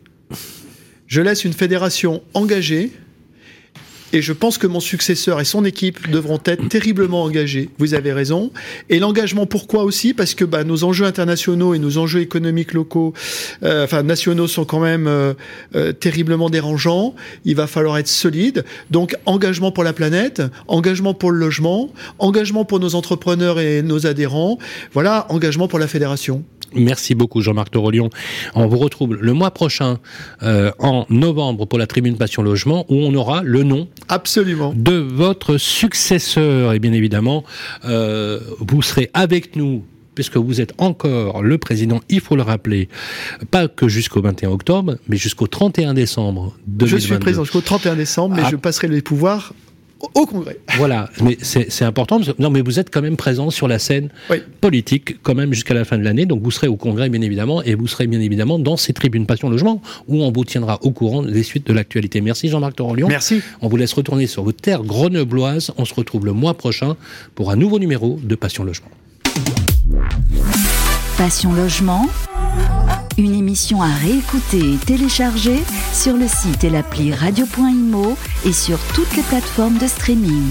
Je 1.06 1.20
laisse 1.20 1.44
une 1.44 1.52
fédération 1.52 2.22
engagée 2.32 2.90
et 4.12 4.22
je 4.22 4.32
pense 4.32 4.58
que 4.58 4.66
mon 4.66 4.80
successeur 4.80 5.40
et 5.40 5.44
son 5.44 5.64
équipe 5.64 6.08
devront 6.10 6.38
être 6.44 6.68
terriblement 6.68 7.24
engagés. 7.24 7.70
Vous 7.78 7.94
avez 7.94 8.12
raison. 8.12 8.52
Et 8.88 8.98
l'engagement, 9.00 9.46
pourquoi 9.46 9.82
aussi? 9.82 10.14
Parce 10.14 10.34
que 10.34 10.44
bah, 10.44 10.62
nos 10.62 10.84
enjeux 10.84 11.04
internationaux 11.04 11.74
et 11.74 11.78
nos 11.78 11.98
enjeux 11.98 12.20
économiques 12.20 12.74
locaux, 12.74 13.12
euh, 13.64 13.84
enfin 13.84 14.02
nationaux, 14.02 14.46
sont 14.46 14.64
quand 14.64 14.80
même 14.80 15.08
euh, 15.08 15.34
euh, 15.74 15.92
terriblement 15.92 16.48
dérangeants. 16.48 17.14
Il 17.44 17.56
va 17.56 17.66
falloir 17.66 17.98
être 17.98 18.08
solide. 18.08 18.64
Donc 18.90 19.16
engagement 19.26 19.72
pour 19.72 19.82
la 19.82 19.92
planète, 19.92 20.42
engagement 20.68 21.14
pour 21.14 21.32
le 21.32 21.38
logement, 21.38 21.90
engagement 22.18 22.64
pour 22.64 22.78
nos 22.78 22.94
entrepreneurs 22.94 23.58
et 23.58 23.82
nos 23.82 24.06
adhérents. 24.06 24.58
Voilà, 24.92 25.26
engagement 25.30 25.66
pour 25.66 25.78
la 25.78 25.88
fédération. 25.88 26.44
Merci 26.76 27.14
beaucoup 27.14 27.40
Jean-Marc 27.40 27.70
Torolion. 27.70 28.10
On 28.54 28.66
vous 28.66 28.78
retrouve 28.78 29.14
le 29.14 29.32
mois 29.32 29.52
prochain, 29.52 29.98
en 30.42 31.06
novembre, 31.08 31.66
pour 31.66 31.78
la 31.78 31.86
Tribune 31.86 32.16
Passion 32.16 32.42
Logement, 32.42 32.84
où 32.88 32.96
on 32.96 33.14
aura 33.14 33.42
le 33.44 33.62
nom 33.62 33.86
Absolument. 34.08 34.72
de 34.74 34.94
votre 34.94 35.56
successeur. 35.56 36.72
Et 36.72 36.78
bien 36.78 36.92
évidemment, 36.92 37.44
euh, 37.84 38.40
vous 38.60 38.82
serez 38.82 39.10
avec 39.14 39.56
nous 39.56 39.84
puisque 40.14 40.36
vous 40.36 40.60
êtes 40.60 40.72
encore 40.78 41.42
le 41.42 41.58
président, 41.58 42.00
il 42.08 42.20
faut 42.20 42.36
le 42.36 42.42
rappeler, 42.42 42.88
pas 43.50 43.68
que 43.68 43.88
jusqu'au 43.88 44.22
21 44.22 44.50
octobre, 44.50 44.96
mais 45.08 45.16
jusqu'au 45.16 45.46
31 45.46 45.94
décembre 45.94 46.56
2022. 46.68 46.86
Je 46.86 46.96
suis 46.96 47.18
président 47.18 47.44
jusqu'au 47.44 47.60
31 47.60 47.96
décembre, 47.96 48.36
mais 48.36 48.42
ah. 48.44 48.48
je 48.50 48.56
passerai 48.56 48.88
les 48.88 49.02
pouvoirs 49.02 49.52
au 50.14 50.26
Congrès. 50.26 50.58
Voilà, 50.76 51.08
mais 51.22 51.36
c'est 51.40 51.84
important. 51.84 52.20
non, 52.38 52.50
mais 52.50 52.60
vous 52.60 52.78
êtes 52.78 52.90
quand 52.90 53.02
même 53.02 53.16
présent 53.16 53.50
sur 53.50 53.68
la 53.68 53.78
scène 53.78 54.08
politique, 54.60 55.22
quand 55.22 55.34
même 55.34 55.52
jusqu'à 55.52 55.74
la 55.74 55.84
fin 55.84 55.98
de 55.98 56.04
l'année. 56.04 56.26
Donc 56.26 56.42
vous 56.42 56.50
serez 56.50 56.68
au 56.68 56.76
Congrès, 56.76 57.08
bien 57.08 57.20
évidemment, 57.20 57.62
et 57.62 57.74
vous 57.74 57.86
serez 57.86 58.06
bien 58.06 58.20
évidemment 58.20 58.58
dans 58.58 58.76
ces 58.76 58.92
tribunes 58.92 59.26
Passion 59.26 59.48
Logement, 59.48 59.80
où 60.08 60.22
on 60.22 60.30
vous 60.30 60.44
tiendra 60.44 60.78
au 60.82 60.90
courant 60.90 61.22
des 61.22 61.42
suites 61.42 61.66
de 61.66 61.72
l'actualité. 61.72 62.20
Merci 62.20 62.48
Jean-Marc 62.48 62.76
Torolion. 62.76 63.08
Merci. 63.08 63.40
On 63.60 63.68
vous 63.68 63.76
laisse 63.76 63.92
retourner 63.92 64.26
sur 64.26 64.42
vos 64.42 64.52
terres 64.52 64.82
grenobloises. 64.82 65.72
On 65.76 65.84
se 65.84 65.94
retrouve 65.94 66.26
le 66.26 66.32
mois 66.32 66.54
prochain 66.54 66.96
pour 67.34 67.50
un 67.50 67.56
nouveau 67.56 67.78
numéro 67.78 68.18
de 68.22 68.34
Passion 68.34 68.64
Logement. 68.64 68.88
Passion 71.16 71.52
Logement 71.52 72.06
une 73.18 73.34
émission 73.34 73.82
à 73.82 73.92
réécouter 73.92 74.74
et 74.74 74.78
télécharger 74.78 75.62
sur 75.92 76.16
le 76.16 76.26
site 76.28 76.64
et 76.64 76.70
l'appli 76.70 77.12
radio.imo 77.12 78.16
et 78.44 78.52
sur 78.52 78.78
toutes 78.94 79.14
les 79.16 79.22
plateformes 79.22 79.78
de 79.78 79.86
streaming. 79.86 80.44